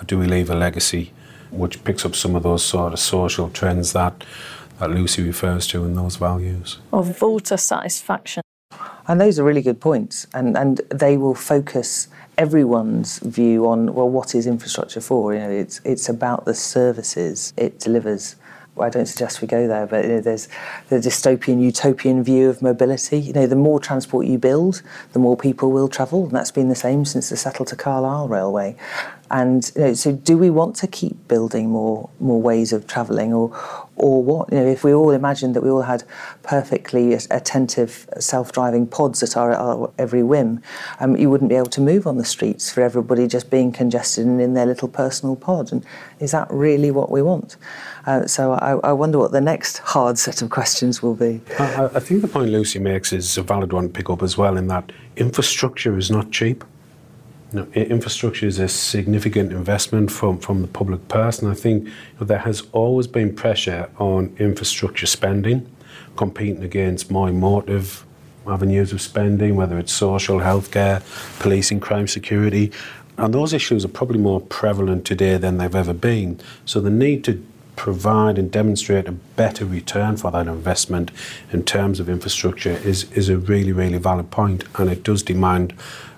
Or 0.00 0.04
do 0.04 0.18
we 0.18 0.26
leave 0.26 0.50
a 0.50 0.56
legacy 0.56 1.12
which 1.52 1.84
picks 1.84 2.04
up 2.04 2.16
some 2.16 2.34
of 2.34 2.42
those 2.42 2.64
sort 2.64 2.92
of 2.92 2.98
social 2.98 3.48
trends 3.50 3.92
that, 3.92 4.24
that 4.80 4.90
Lucy 4.90 5.22
refers 5.22 5.68
to 5.68 5.84
and 5.84 5.96
those 5.96 6.16
values? 6.16 6.78
Or 6.90 7.04
voter 7.04 7.56
satisfaction. 7.56 8.42
And 9.08 9.20
those 9.20 9.38
are 9.38 9.44
really 9.44 9.62
good 9.62 9.80
points, 9.80 10.26
and, 10.32 10.56
and 10.56 10.80
they 10.90 11.16
will 11.16 11.34
focus 11.34 12.08
everyone's 12.38 13.18
view 13.18 13.68
on 13.68 13.94
well, 13.94 14.08
what 14.08 14.34
is 14.34 14.46
infrastructure 14.46 15.00
for? 15.00 15.34
You 15.34 15.40
know, 15.40 15.50
it's 15.50 15.80
it's 15.84 16.08
about 16.08 16.44
the 16.44 16.54
services 16.54 17.52
it 17.56 17.78
delivers. 17.78 18.36
Well, 18.74 18.86
I 18.86 18.90
don't 18.90 19.04
suggest 19.04 19.42
we 19.42 19.48
go 19.48 19.68
there, 19.68 19.86
but 19.86 20.04
you 20.04 20.12
know, 20.12 20.20
there's 20.22 20.48
the 20.88 20.96
dystopian, 20.96 21.60
utopian 21.60 22.24
view 22.24 22.48
of 22.48 22.62
mobility. 22.62 23.20
You 23.20 23.34
know, 23.34 23.46
the 23.46 23.54
more 23.56 23.78
transport 23.78 24.26
you 24.26 24.38
build, 24.38 24.80
the 25.12 25.18
more 25.18 25.36
people 25.36 25.70
will 25.70 25.88
travel, 25.88 26.24
and 26.24 26.32
that's 26.32 26.50
been 26.50 26.70
the 26.70 26.74
same 26.74 27.04
since 27.04 27.28
the 27.28 27.36
Settle 27.36 27.66
to 27.66 27.76
Carlisle 27.76 28.28
railway. 28.28 28.76
And 29.30 29.70
you 29.76 29.80
know, 29.82 29.94
so, 29.94 30.12
do 30.12 30.38
we 30.38 30.48
want 30.48 30.76
to 30.76 30.86
keep 30.86 31.28
building 31.28 31.68
more 31.68 32.08
more 32.18 32.40
ways 32.40 32.72
of 32.72 32.86
travelling, 32.86 33.34
or 33.34 33.54
or 33.96 34.22
what? 34.22 34.50
You 34.50 34.60
know, 34.60 34.66
if 34.66 34.84
we 34.84 34.94
all 34.94 35.10
imagined 35.10 35.54
that 35.54 35.62
we 35.62 35.68
all 35.68 35.82
had 35.82 36.04
perfectly 36.42 37.12
attentive 37.12 38.08
self-driving 38.18 38.86
pods 38.86 39.22
at 39.22 39.36
our, 39.36 39.52
our 39.52 39.92
every 39.98 40.22
whim, 40.22 40.62
um, 40.98 41.14
you 41.16 41.28
wouldn't 41.28 41.50
be 41.50 41.56
able 41.56 41.66
to 41.66 41.80
move 41.82 42.06
on 42.06 42.16
the 42.16 42.24
streets 42.24 42.72
for 42.72 42.80
everybody 42.82 43.26
just 43.26 43.50
being 43.50 43.70
congested 43.70 44.24
and 44.26 44.40
in 44.40 44.54
their 44.54 44.66
little 44.66 44.88
personal 44.88 45.36
pod. 45.36 45.72
And 45.72 45.84
is 46.20 46.30
that 46.32 46.46
really 46.50 46.90
what 46.90 47.10
we 47.10 47.20
want? 47.20 47.56
Uh, 48.06 48.26
so 48.26 48.52
I, 48.52 48.72
I, 48.88 48.92
wonder 48.92 49.18
what 49.18 49.30
the 49.30 49.40
next 49.40 49.78
hard 49.78 50.18
set 50.18 50.42
of 50.42 50.50
questions 50.50 51.02
will 51.02 51.14
be. 51.14 51.40
I, 51.58 51.84
I 51.84 52.00
think 52.00 52.22
the 52.22 52.28
point 52.28 52.50
Lucy 52.50 52.80
makes 52.80 53.12
is 53.12 53.38
a 53.38 53.42
valid 53.42 53.72
one 53.72 53.84
to 53.84 53.88
pick 53.90 54.10
up 54.10 54.22
as 54.22 54.36
well. 54.36 54.56
In 54.56 54.66
that 54.68 54.90
infrastructure 55.16 55.96
is 55.96 56.10
not 56.10 56.32
cheap. 56.32 56.64
You 57.52 57.60
know, 57.60 57.66
infrastructure 57.74 58.46
is 58.46 58.58
a 58.58 58.66
significant 58.66 59.52
investment 59.52 60.10
from, 60.10 60.38
from 60.38 60.62
the 60.62 60.68
public 60.68 61.06
purse, 61.06 61.40
and 61.40 61.50
I 61.50 61.54
think 61.54 61.84
you 61.84 61.92
know, 62.18 62.26
there 62.26 62.38
has 62.38 62.62
always 62.72 63.06
been 63.06 63.36
pressure 63.36 63.88
on 63.98 64.34
infrastructure 64.38 65.06
spending, 65.06 65.70
competing 66.16 66.64
against 66.64 67.10
more 67.10 67.28
emotive 67.28 68.04
avenues 68.48 68.92
of 68.92 69.00
spending, 69.00 69.54
whether 69.54 69.78
it's 69.78 69.92
social, 69.92 70.38
healthcare, 70.38 71.02
policing, 71.38 71.78
crime, 71.78 72.08
security. 72.08 72.72
And 73.18 73.32
those 73.32 73.52
issues 73.52 73.84
are 73.84 73.88
probably 73.88 74.18
more 74.18 74.40
prevalent 74.40 75.04
today 75.04 75.36
than 75.36 75.58
they've 75.58 75.74
ever 75.74 75.92
been. 75.92 76.40
So 76.64 76.80
the 76.80 76.90
need 76.90 77.22
to 77.24 77.44
provide 77.76 78.38
and 78.38 78.50
demonstrate 78.50 79.08
a 79.08 79.12
better 79.12 79.64
return 79.64 80.16
for 80.16 80.30
that 80.30 80.46
investment 80.46 81.10
in 81.52 81.64
terms 81.64 82.00
of 82.00 82.08
infrastructure 82.08 82.70
is, 82.70 83.10
is 83.12 83.28
a 83.28 83.36
really, 83.36 83.72
really 83.72 83.98
valid 83.98 84.30
point, 84.30 84.64
and 84.78 84.90
it 84.90 85.02
does 85.02 85.22
demand 85.22 85.74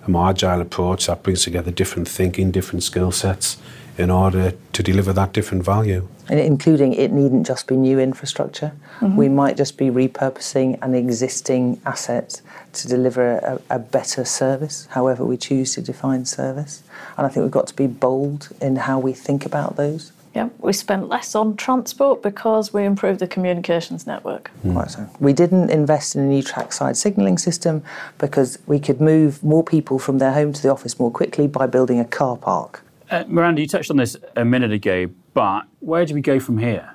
a 0.06 0.10
more 0.10 0.30
agile 0.30 0.60
approach 0.60 1.06
that 1.06 1.22
brings 1.22 1.42
together 1.42 1.70
different 1.70 2.08
thinking, 2.08 2.50
different 2.50 2.82
skill 2.82 3.10
sets 3.10 3.56
in 3.96 4.10
order 4.10 4.52
to 4.72 4.82
deliver 4.82 5.12
that 5.12 5.32
different 5.32 5.64
value. 5.64 6.08
And 6.28 6.40
including 6.40 6.94
it 6.94 7.12
needn't 7.12 7.46
just 7.46 7.66
be 7.66 7.76
new 7.76 8.00
infrastructure. 8.00 8.72
Mm-hmm. 8.98 9.16
We 9.16 9.28
might 9.28 9.56
just 9.56 9.78
be 9.78 9.86
repurposing 9.86 10.78
an 10.82 10.94
existing 10.94 11.80
asset 11.86 12.40
to 12.72 12.88
deliver 12.88 13.38
a, 13.38 13.60
a, 13.70 13.78
better 13.78 14.24
service, 14.24 14.88
however 14.90 15.24
we 15.24 15.36
choose 15.36 15.74
to 15.74 15.82
define 15.82 16.24
service. 16.24 16.82
And 17.16 17.26
I 17.26 17.28
think 17.28 17.44
we've 17.44 17.52
got 17.52 17.68
to 17.68 17.76
be 17.76 17.86
bold 17.86 18.48
in 18.60 18.76
how 18.76 18.98
we 18.98 19.12
think 19.12 19.46
about 19.46 19.76
those. 19.76 20.12
Yeah, 20.34 20.48
we 20.58 20.72
spent 20.72 21.08
less 21.08 21.36
on 21.36 21.56
transport 21.56 22.20
because 22.20 22.72
we 22.72 22.84
improved 22.84 23.20
the 23.20 23.28
communications 23.28 24.04
network. 24.04 24.50
Mm. 24.64 24.72
Quite 24.72 24.90
so. 24.90 25.08
We 25.20 25.32
didn't 25.32 25.70
invest 25.70 26.16
in 26.16 26.22
a 26.22 26.26
new 26.26 26.42
trackside 26.42 26.96
signalling 26.96 27.38
system 27.38 27.84
because 28.18 28.58
we 28.66 28.80
could 28.80 29.00
move 29.00 29.42
more 29.44 29.62
people 29.62 30.00
from 30.00 30.18
their 30.18 30.32
home 30.32 30.52
to 30.52 30.60
the 30.60 30.70
office 30.70 30.98
more 30.98 31.10
quickly 31.10 31.46
by 31.46 31.66
building 31.66 32.00
a 32.00 32.04
car 32.04 32.36
park. 32.36 32.82
Uh, 33.10 33.22
Miranda, 33.28 33.60
you 33.60 33.68
touched 33.68 33.90
on 33.90 33.96
this 33.96 34.16
a 34.34 34.44
minute 34.44 34.72
ago, 34.72 35.08
but 35.34 35.66
where 35.78 36.04
do 36.04 36.14
we 36.14 36.20
go 36.20 36.40
from 36.40 36.58
here? 36.58 36.94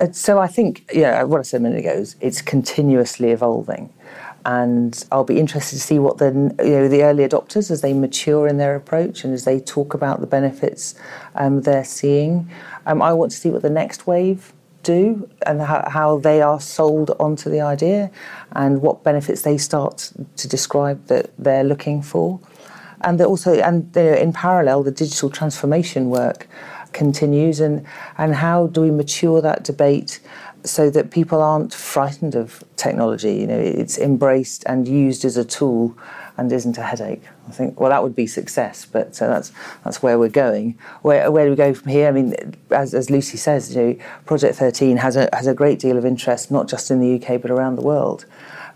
Uh, 0.00 0.10
so 0.12 0.38
I 0.38 0.46
think, 0.46 0.88
yeah, 0.90 1.22
what 1.24 1.40
I 1.40 1.42
said 1.42 1.60
a 1.60 1.62
minute 1.62 1.80
ago 1.80 1.92
is 1.92 2.16
it's 2.20 2.40
continuously 2.40 3.30
evolving 3.30 3.92
and 4.44 5.04
I'll 5.12 5.24
be 5.24 5.38
interested 5.38 5.76
to 5.76 5.80
see 5.80 5.98
what 5.98 6.18
the 6.18 6.54
you 6.64 6.70
know 6.70 6.88
the 6.88 7.02
early 7.02 7.26
adopters 7.26 7.70
as 7.70 7.80
they 7.80 7.92
mature 7.92 8.46
in 8.48 8.56
their 8.56 8.74
approach 8.74 9.24
and 9.24 9.34
as 9.34 9.44
they 9.44 9.60
talk 9.60 9.94
about 9.94 10.20
the 10.20 10.26
benefits 10.26 10.94
um, 11.34 11.62
they're 11.62 11.84
seeing. 11.84 12.50
Um, 12.86 13.02
I 13.02 13.12
want 13.12 13.32
to 13.32 13.36
see 13.36 13.50
what 13.50 13.62
the 13.62 13.70
next 13.70 14.06
wave 14.06 14.52
do 14.82 15.28
and 15.46 15.60
how, 15.60 15.86
how, 15.90 16.18
they 16.18 16.40
are 16.40 16.58
sold 16.58 17.10
onto 17.20 17.50
the 17.50 17.60
idea 17.60 18.10
and 18.52 18.80
what 18.80 19.04
benefits 19.04 19.42
they 19.42 19.58
start 19.58 20.10
to 20.36 20.48
describe 20.48 21.06
that 21.08 21.30
they're 21.38 21.64
looking 21.64 22.00
for. 22.00 22.40
And 23.02 23.20
also, 23.20 23.54
and 23.54 23.94
in 23.96 24.32
parallel, 24.32 24.82
the 24.82 24.90
digital 24.90 25.30
transformation 25.30 26.10
work 26.10 26.48
continues, 26.92 27.60
and 27.60 27.86
and 28.18 28.34
how 28.34 28.66
do 28.66 28.82
we 28.82 28.90
mature 28.90 29.40
that 29.40 29.64
debate 29.64 30.20
so 30.64 30.90
that 30.90 31.10
people 31.10 31.42
aren't 31.42 31.74
frightened 31.74 32.34
of 32.34 32.64
technology? 32.76 33.34
You 33.34 33.46
know, 33.46 33.58
it's 33.58 33.98
embraced 33.98 34.64
and 34.66 34.86
used 34.86 35.24
as 35.24 35.36
a 35.36 35.44
tool 35.44 35.96
and 36.36 36.50
isn't 36.50 36.78
a 36.78 36.82
headache. 36.82 37.22
I 37.48 37.52
think 37.52 37.78
well 37.78 37.90
that 37.90 38.02
would 38.02 38.16
be 38.16 38.26
success, 38.26 38.86
but 38.86 39.20
uh, 39.20 39.28
that's 39.28 39.52
that's 39.84 40.02
where 40.02 40.18
we're 40.18 40.28
going. 40.28 40.78
Where 41.02 41.30
where 41.30 41.44
do 41.44 41.50
we 41.50 41.56
go 41.56 41.74
from 41.74 41.90
here? 41.90 42.08
I 42.08 42.12
mean, 42.12 42.34
as, 42.70 42.94
as 42.94 43.10
Lucy 43.10 43.36
says, 43.36 43.74
you 43.76 43.82
know, 43.82 43.96
Project 44.24 44.56
13 44.56 44.96
has 44.98 45.16
a 45.16 45.28
has 45.32 45.46
a 45.46 45.54
great 45.54 45.78
deal 45.78 45.98
of 45.98 46.06
interest 46.06 46.50
not 46.50 46.68
just 46.68 46.90
in 46.90 47.00
the 47.00 47.22
UK 47.22 47.42
but 47.42 47.50
around 47.50 47.76
the 47.76 47.82
world. 47.82 48.24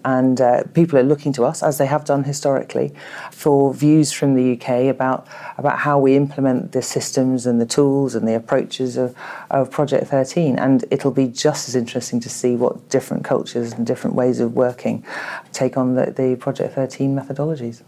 And 0.05 0.41
uh, 0.41 0.65
people 0.75 0.99
are 0.99 1.03
looking 1.03 1.33
to 1.35 1.45
us, 1.45 1.63
as 1.63 1.79
they 1.79 1.87
have 1.87 2.05
done 2.05 2.25
historically, 2.25 2.93
for 3.31 3.73
views 3.73 4.13
from 4.13 4.35
the 4.35 4.53
UK 4.53 4.95
about, 4.95 5.27
about 5.57 5.79
how 5.79 5.99
we 5.99 6.15
implement 6.17 6.73
the 6.73 6.83
systems 6.83 7.47
and 7.47 7.61
the 7.61 7.67
tools 7.67 8.15
and 8.15 8.29
the 8.29 8.35
approaches 8.35 8.97
of, 8.97 9.17
of 9.51 9.71
Project 9.71 10.07
13. 10.09 10.59
And 10.59 10.85
it'll 10.91 11.11
be 11.11 11.29
just 11.29 11.69
as 11.69 11.75
interesting 11.75 12.21
to 12.21 12.29
see 12.29 12.57
what 12.57 12.89
different 12.91 13.25
cultures 13.25 13.73
and 13.73 13.87
different 13.87 14.17
ways 14.17 14.41
of 14.41 14.55
working 14.55 15.05
take 15.53 15.77
on 15.77 15.95
the, 15.95 16.07
the 16.11 16.37
Project 16.37 16.75
13 16.75 17.17
methodologies. 17.17 17.83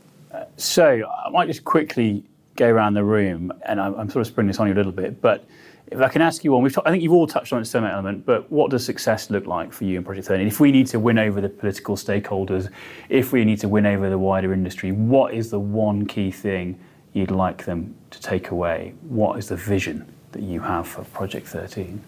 So 0.56 1.02
I 1.24 1.30
might 1.30 1.46
just 1.46 1.64
quickly 1.64 2.24
go 2.56 2.68
around 2.68 2.94
the 2.94 3.04
room, 3.04 3.52
and 3.66 3.80
I'm, 3.80 3.94
I'm, 3.94 4.10
sort 4.10 4.22
of 4.22 4.26
springing 4.26 4.48
this 4.48 4.58
on 4.58 4.66
you 4.66 4.72
a 4.72 4.76
little 4.76 4.92
bit, 4.92 5.20
but 5.20 5.44
if 5.88 6.00
I 6.00 6.08
can 6.08 6.20
ask 6.20 6.42
you 6.42 6.52
one, 6.52 6.62
we've 6.62 6.76
I 6.84 6.90
think 6.90 7.02
you've 7.02 7.12
all 7.12 7.26
touched 7.26 7.52
on 7.52 7.62
it 7.62 7.66
some 7.66 7.84
element, 7.84 8.26
but 8.26 8.50
what 8.50 8.70
does 8.70 8.84
success 8.84 9.30
look 9.30 9.46
like 9.46 9.72
for 9.72 9.84
you 9.84 9.98
in 9.98 10.04
Project 10.04 10.26
13? 10.26 10.46
If 10.46 10.58
we 10.58 10.72
need 10.72 10.88
to 10.88 10.98
win 10.98 11.18
over 11.18 11.40
the 11.40 11.48
political 11.48 11.96
stakeholders, 11.96 12.70
if 13.08 13.32
we 13.32 13.44
need 13.44 13.60
to 13.60 13.68
win 13.68 13.86
over 13.86 14.10
the 14.10 14.18
wider 14.18 14.52
industry, 14.52 14.90
what 14.90 15.32
is 15.32 15.50
the 15.50 15.60
one 15.60 16.06
key 16.06 16.30
thing 16.30 16.78
you'd 17.12 17.30
like 17.30 17.64
them 17.64 17.94
to 18.10 18.20
take 18.20 18.50
away? 18.50 18.94
What 19.02 19.38
is 19.38 19.48
the 19.48 19.56
vision 19.56 20.12
that 20.32 20.42
you 20.42 20.60
have 20.60 20.88
for 20.88 21.04
Project 21.04 21.46
13? 21.48 22.02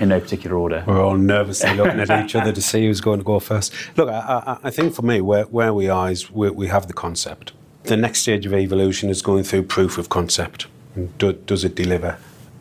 In 0.00 0.08
no 0.08 0.18
particular 0.18 0.56
order. 0.56 0.82
We're 0.86 1.04
all 1.04 1.16
nervously 1.16 1.74
looking 1.74 2.00
at 2.00 2.24
each 2.24 2.34
other 2.34 2.52
to 2.52 2.62
see 2.62 2.86
who's 2.86 3.00
going 3.00 3.18
to 3.18 3.24
go 3.24 3.38
first. 3.38 3.72
Look, 3.96 4.08
I, 4.08 4.42
I, 4.46 4.58
I 4.64 4.70
think 4.70 4.94
for 4.94 5.02
me, 5.02 5.20
where, 5.20 5.44
where 5.44 5.74
we 5.74 5.88
are 5.88 6.10
is 6.10 6.30
we, 6.30 6.48
we 6.50 6.68
have 6.68 6.86
the 6.86 6.94
concept. 6.94 7.52
The 7.82 7.96
next 7.96 8.20
stage 8.20 8.46
of 8.46 8.54
evolution 8.54 9.10
is 9.10 9.20
going 9.20 9.44
through 9.44 9.64
proof 9.64 9.98
of 9.98 10.08
concept. 10.08 10.68
Do, 11.18 11.32
does 11.32 11.64
it 11.64 11.74
deliver 11.74 12.18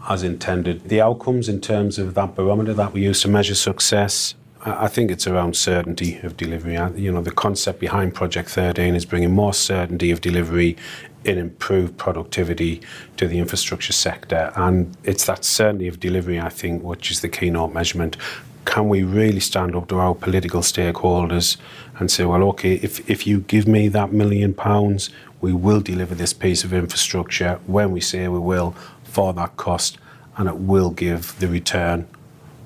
as 0.09 0.23
intended? 0.23 0.89
The 0.89 1.01
outcomes 1.01 1.49
in 1.49 1.61
terms 1.61 1.97
of 1.97 2.13
that 2.15 2.35
barometer 2.35 2.73
that 2.73 2.93
we 2.93 3.03
use 3.03 3.21
to 3.21 3.27
measure 3.27 3.55
success, 3.55 4.35
I 4.65 4.87
think 4.87 5.11
it's 5.11 5.27
around 5.27 5.55
certainty 5.55 6.19
of 6.23 6.37
delivery. 6.37 6.75
You 6.95 7.11
know, 7.11 7.21
the 7.21 7.31
concept 7.31 7.79
behind 7.79 8.15
Project 8.15 8.49
13 8.49 8.95
is 8.95 9.05
bringing 9.05 9.31
more 9.31 9.53
certainty 9.53 10.09
of 10.11 10.21
delivery 10.21 10.77
in 11.25 11.37
improved 11.37 11.97
productivity 11.97 12.81
to 13.17 13.27
the 13.27 13.39
infrastructure 13.39 13.93
sector. 13.93 14.51
And 14.55 14.95
it's 15.03 15.25
that 15.25 15.43
certainty 15.43 15.87
of 15.87 15.99
delivery, 15.99 16.39
I 16.39 16.49
think, 16.49 16.83
which 16.83 17.11
is 17.11 17.21
the 17.21 17.29
keynote 17.29 17.73
measurement. 17.73 18.17
Can 18.65 18.87
we 18.87 19.03
really 19.03 19.41
stand 19.41 19.75
up 19.75 19.89
to 19.89 19.99
our 19.99 20.15
political 20.15 20.61
stakeholders 20.61 21.57
and 21.99 22.09
say, 22.09 22.23
well, 22.23 22.43
okay, 22.43 22.75
if, 22.75 23.09
if 23.09 23.27
you 23.27 23.41
give 23.41 23.67
me 23.67 23.89
that 23.89 24.13
million 24.13 24.53
pounds, 24.53 25.09
we 25.41 25.51
will 25.51 25.81
deliver 25.81 26.15
this 26.15 26.31
piece 26.31 26.63
of 26.63 26.73
infrastructure 26.73 27.59
when 27.67 27.91
we 27.91 27.99
say 27.99 28.29
we 28.29 28.39
will 28.39 28.73
for 29.13 29.31
that 29.33 29.55
cost, 29.57 29.99
and 30.37 30.49
it 30.49 30.57
will 30.57 30.89
give 30.89 31.37
the 31.39 31.47
return 31.47 32.07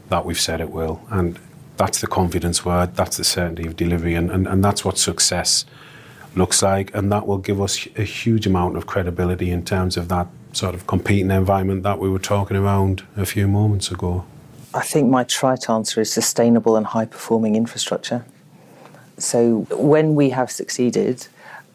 that 0.08 0.24
we've 0.26 0.40
said 0.40 0.62
it 0.62 0.70
will. 0.70 1.02
And 1.10 1.38
that's 1.76 2.00
the 2.00 2.08
confidence 2.08 2.64
word, 2.64 2.96
that's 2.96 3.18
the 3.18 3.26
certainty 3.26 3.68
of 3.68 3.76
delivery, 3.76 4.16
and, 4.16 4.32
and, 4.32 4.48
and 4.48 4.64
that's 4.64 4.86
what 4.86 4.98
success 4.98 5.66
looks 6.36 6.64
like, 6.64 6.96
and 6.96 7.12
that 7.12 7.28
will 7.28 7.38
give 7.38 7.62
us 7.62 7.88
a 7.98 8.04
huge 8.04 8.48
amount 8.48 8.78
of 8.78 8.88
credibility 8.88 9.52
in 9.52 9.66
terms 9.66 9.98
of 9.98 10.08
that 10.08 10.28
sort 10.54 10.74
of 10.74 10.88
competing 10.88 11.32
environment 11.32 11.84
that 11.84 12.00
we 12.00 12.10
were 12.10 12.20
talking 12.20 12.56
around 12.56 13.04
a 13.18 13.26
few 13.26 13.48
moments 13.48 13.92
ago. 13.92 14.24
I 14.74 14.82
think 14.82 15.10
my 15.10 15.26
trite 15.26 15.70
answer 15.70 16.00
is 16.00 16.12
sustainable 16.12 16.78
and 16.78 16.86
high 16.86 17.06
performing 17.06 17.56
infrastructure. 17.56 18.26
So 19.18 19.68
when 19.72 20.16
we 20.16 20.30
have 20.30 20.50
succeeded, 20.50 21.28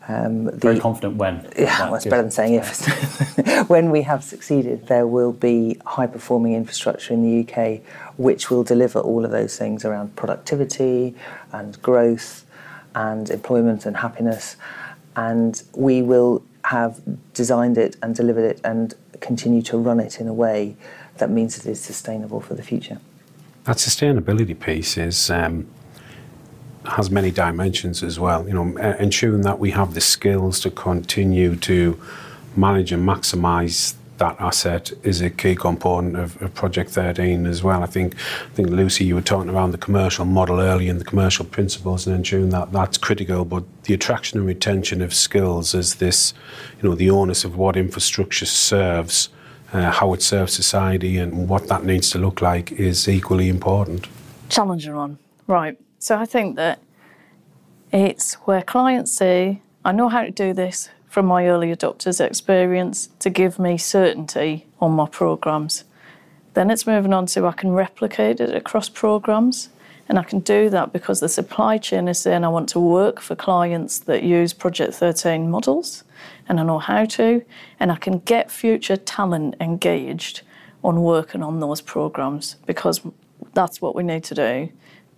um, 0.09 0.47
the, 0.47 0.53
Very 0.53 0.81
confident 0.81 1.17
when. 1.17 1.47
Yeah, 1.57 1.85
well, 1.85 1.95
it's 1.95 2.05
better 2.07 2.23
than 2.23 2.31
saying 2.31 2.55
if. 2.55 3.69
when 3.69 3.91
we 3.91 4.03
have 4.03 4.25
succeeded, 4.25 4.89
there 4.89 5.07
will 5.07 5.33
be 5.33 5.79
high 5.87 6.09
performing 6.09 6.55
infrastructure 6.55 7.15
in 7.15 7.23
the 7.23 7.53
UK 7.53 7.81
which 8.17 8.51
will 8.51 8.65
deliver 8.65 8.99
all 8.99 9.25
of 9.25 9.31
those 9.31 9.57
things 9.57 9.85
around 9.85 10.15
productivity 10.17 11.15
and 11.53 11.81
growth 11.83 12.45
and 12.95 13.31
employment 13.31 13.87
and 13.87 13.97
happiness. 13.97 14.57
And 15.17 15.63
we 15.75 16.03
will 16.03 16.43
have 16.65 17.01
designed 17.35 17.79
it 17.79 17.97
and 18.03 18.15
delivered 18.15 18.45
it 18.45 18.61
and 18.65 18.95
continue 19.21 19.63
to 19.63 19.79
run 19.79 20.01
it 20.01 20.21
in 20.21 20.29
a 20.29 20.35
way 20.35 20.77
that 21.19 21.31
means 21.31 21.59
it 21.59 21.67
is 21.67 21.81
sustainable 21.81 22.41
for 22.41 22.55
the 22.55 22.63
future. 22.63 22.99
That 23.65 23.77
sustainability 23.77 24.59
piece 24.59 24.97
is 24.97 25.31
um, 25.31 25.69
has 26.87 27.11
many 27.11 27.31
dimensions 27.31 28.03
as 28.03 28.19
well. 28.19 28.47
You 28.47 28.55
know, 28.55 28.77
ensuring 28.99 29.43
that 29.43 29.59
we 29.59 29.71
have 29.71 29.95
the 29.95 30.01
skills 30.01 30.61
to 30.61 30.71
continue 30.71 31.57
to 31.57 32.01
manage 32.57 32.93
and 32.93 33.07
maximise 33.07 33.95
that 34.23 34.41
asset 34.41 34.93
is 35.03 35.21
a 35.21 35.29
key 35.29 35.57
component 35.57 36.17
of, 36.17 36.41
of, 36.41 36.55
Project 36.55 36.91
13 36.91 37.45
as 37.45 37.63
well. 37.65 37.83
I 37.83 37.87
think, 37.87 38.15
I 38.15 38.55
think 38.55 38.69
Lucy, 38.69 39.05
you 39.05 39.17
were 39.17 39.21
talking 39.21 39.51
around 39.51 39.73
the 39.73 39.79
commercial 39.79 40.25
model 40.25 40.61
early 40.61 40.89
and 40.89 41.01
the 41.01 41.05
commercial 41.05 41.45
principles 41.45 42.07
and 42.07 42.15
ensuring 42.15 42.51
that 42.51 42.71
that's 42.71 42.99
critical. 42.99 43.45
But 43.45 43.65
the 43.85 43.95
attraction 43.95 44.39
and 44.39 44.47
retention 44.47 45.03
of 45.03 45.13
skills 45.13 45.75
is 45.75 45.97
this, 45.97 46.35
you 46.81 46.89
know, 46.89 46.95
the 46.95 47.11
onus 47.11 47.43
of 47.43 47.57
what 47.57 47.77
infrastructure 47.77 48.47
serves, 48.47 49.29
uh, 49.73 49.91
how 49.91 50.13
it 50.13 50.23
serves 50.23 50.53
society, 50.53 51.17
and 51.17 51.49
what 51.49 51.67
that 51.67 51.85
needs 51.85 52.09
to 52.11 52.19
look 52.19 52.41
like 52.41 52.71
is 52.71 53.09
equally 53.09 53.49
important. 53.49 54.07
Challenger 54.51 54.95
on, 54.95 55.19
right? 55.49 55.77
So 56.03 56.19
I 56.19 56.27
think 56.27 56.57
that 56.57 56.81
it's 57.93 58.35
where 58.45 58.61
clients 58.61 59.13
say, 59.13 59.63
"I 59.85 59.93
know 59.93 60.09
how 60.09 60.23
to 60.23 60.33
do 60.33 60.53
this 60.53 60.89
from 61.07 61.27
my 61.27 61.47
early 61.47 61.71
adopters 61.73 62.21
experience 62.21 63.09
to 63.21 63.31
give 63.31 63.57
me 63.57 63.79
certainty 63.79 64.67
on 64.81 64.91
my 64.91 65.07
programs. 65.07 65.85
Then 66.55 66.73
it's 66.73 66.89
moving 66.89 67.13
on 67.13 67.27
to 67.27 67.47
I 67.47 67.53
can 67.53 67.71
replicate 67.71 68.41
it 68.41 68.53
across 68.53 68.89
programs. 68.89 69.69
And 70.09 70.19
I 70.19 70.25
can 70.25 70.41
do 70.41 70.69
that 70.71 70.93
because 70.93 71.21
the 71.21 71.29
supply 71.29 71.79
chain 71.79 72.09
is 72.09 72.19
saying 72.19 72.43
I 72.43 72.49
want 72.49 72.69
to 72.71 72.81
work 72.81 73.21
for 73.21 73.37
clients 73.37 74.01
that 74.01 74.25
use 74.25 74.53
Project 74.53 74.95
13 74.95 75.49
models 75.49 76.03
and 76.49 76.59
I 76.59 76.65
know 76.65 76.81
how 76.81 77.05
to. 77.05 77.45
And 77.79 77.93
I 77.93 77.97
can 77.97 78.19
get 78.19 78.51
future 78.51 78.97
talent 78.97 79.55
engaged 79.61 80.43
on 80.83 81.05
working 81.05 81.45
on 81.45 81.61
those 81.61 81.81
programs 81.81 82.57
because 82.67 83.01
that's 83.55 83.81
what 83.81 83.95
we 83.95 84.03
need 84.03 84.25
to 84.25 84.35
do 84.35 84.73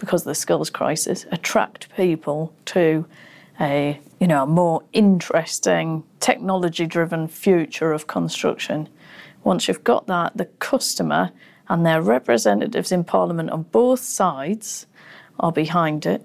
because 0.04 0.22
of 0.22 0.26
the 0.26 0.34
skills 0.34 0.68
crisis 0.68 1.24
attract 1.32 1.88
people 1.96 2.52
to 2.66 3.06
a 3.58 3.98
you 4.20 4.26
know 4.26 4.42
a 4.42 4.46
more 4.46 4.82
interesting 4.92 6.04
technology 6.20 6.86
driven 6.86 7.26
future 7.26 7.92
of 7.92 8.06
construction. 8.06 8.88
Once 9.44 9.66
you've 9.66 9.84
got 9.84 10.06
that 10.06 10.36
the 10.36 10.44
customer 10.58 11.30
and 11.68 11.86
their 11.86 12.02
representatives 12.02 12.92
in 12.92 13.02
parliament 13.02 13.48
on 13.50 13.62
both 13.62 14.00
sides 14.00 14.86
are 15.40 15.52
behind 15.52 16.04
it. 16.04 16.24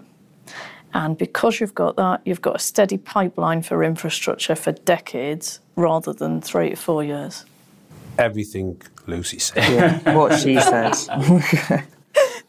And 0.93 1.17
because 1.17 1.61
you've 1.61 1.75
got 1.75 1.95
that 1.95 2.21
you've 2.25 2.41
got 2.41 2.57
a 2.57 2.59
steady 2.59 2.97
pipeline 2.97 3.61
for 3.61 3.81
infrastructure 3.83 4.55
for 4.55 4.73
decades 4.73 5.61
rather 5.77 6.11
than 6.11 6.41
3 6.41 6.71
to 6.71 6.75
4 6.75 7.03
years. 7.05 7.45
Everything 8.17 8.81
lucy 9.07 9.39
said. 9.39 9.63
Yeah, 9.71 10.15
what 10.17 10.37
she 10.37 10.59
says 10.59 11.07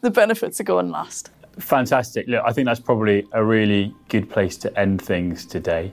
the 0.01 0.11
benefits 0.11 0.59
are 0.59 0.65
going 0.65 0.89
last 0.89 1.31
Fantastic. 1.59 2.27
Look, 2.27 2.43
I 2.45 2.53
think 2.53 2.65
that's 2.65 2.79
probably 2.79 3.27
a 3.33 3.43
really 3.43 3.93
good 4.07 4.29
place 4.29 4.57
to 4.57 4.79
end 4.79 5.01
things 5.01 5.45
today. 5.45 5.91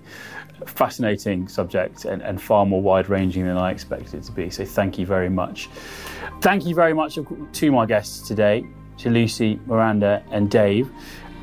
Fascinating 0.67 1.49
subject 1.49 2.05
and, 2.05 2.23
and 2.23 2.41
far 2.41 2.65
more 2.65 2.81
wide 2.81 3.09
ranging 3.09 3.47
than 3.47 3.57
I 3.57 3.71
expected 3.71 4.15
it 4.15 4.23
to 4.25 4.33
be. 4.33 4.51
So, 4.51 4.65
thank 4.65 4.99
you 4.99 5.07
very 5.07 5.29
much. 5.29 5.69
Thank 6.41 6.67
you 6.67 6.75
very 6.75 6.95
much 6.95 7.19
to 7.53 7.73
my 7.73 7.87
guests 7.87 8.27
today, 8.27 8.65
to 8.99 9.11
Lucy, 9.11 9.61
Miranda, 9.67 10.23
and 10.31 10.51
Dave. 10.51 10.91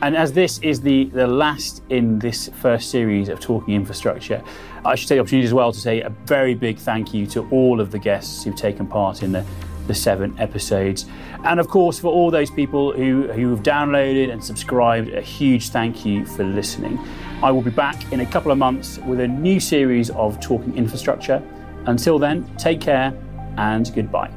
And 0.02 0.16
as 0.16 0.34
this 0.34 0.60
is 0.60 0.82
the, 0.82 1.06
the 1.06 1.28
last 1.28 1.82
in 1.90 2.20
this 2.20 2.50
first 2.62 2.92
series 2.92 3.30
of 3.30 3.40
Talking 3.40 3.76
Infrastructure, 3.76 4.44
I 4.84 4.96
should 4.96 5.08
take 5.08 5.16
the 5.16 5.22
opportunity 5.22 5.48
as 5.48 5.54
well 5.54 5.72
to 5.72 5.80
say 5.80 6.02
a 6.02 6.10
very 6.10 6.54
big 6.54 6.78
thank 6.78 7.14
you 7.14 7.26
to 7.28 7.48
all 7.50 7.80
of 7.80 7.92
the 7.92 8.00
guests 8.00 8.44
who've 8.44 8.56
taken 8.56 8.88
part 8.88 9.24
in 9.24 9.32
the 9.32 9.46
the 9.88 9.94
seven 9.94 10.36
episodes. 10.40 11.06
And 11.44 11.60
of 11.60 11.68
course, 11.68 12.00
for 12.00 12.12
all 12.12 12.32
those 12.32 12.50
people 12.50 12.92
who, 12.92 13.28
who 13.32 13.52
have 13.52 13.64
downloaded 13.64 14.32
and 14.32 14.44
subscribed, 14.44 15.10
a 15.10 15.22
huge 15.22 15.70
thank 15.70 16.06
you 16.06 16.26
for 16.26 16.44
listening. 16.44 17.00
I 17.44 17.52
will 17.52 17.62
be 17.62 17.72
back 17.72 18.12
in 18.12 18.22
a 18.22 18.26
couple 18.26 18.52
of 18.52 18.58
months 18.58 18.98
with 19.00 19.20
a 19.20 19.28
new 19.28 19.60
series 19.60 20.10
of 20.12 20.40
Talking 20.40 20.76
Infrastructure. 20.76 21.44
Until 21.86 22.18
then, 22.18 22.50
take 22.58 22.82
care 22.82 23.14
and 23.58 23.94
goodbye. 23.94 24.32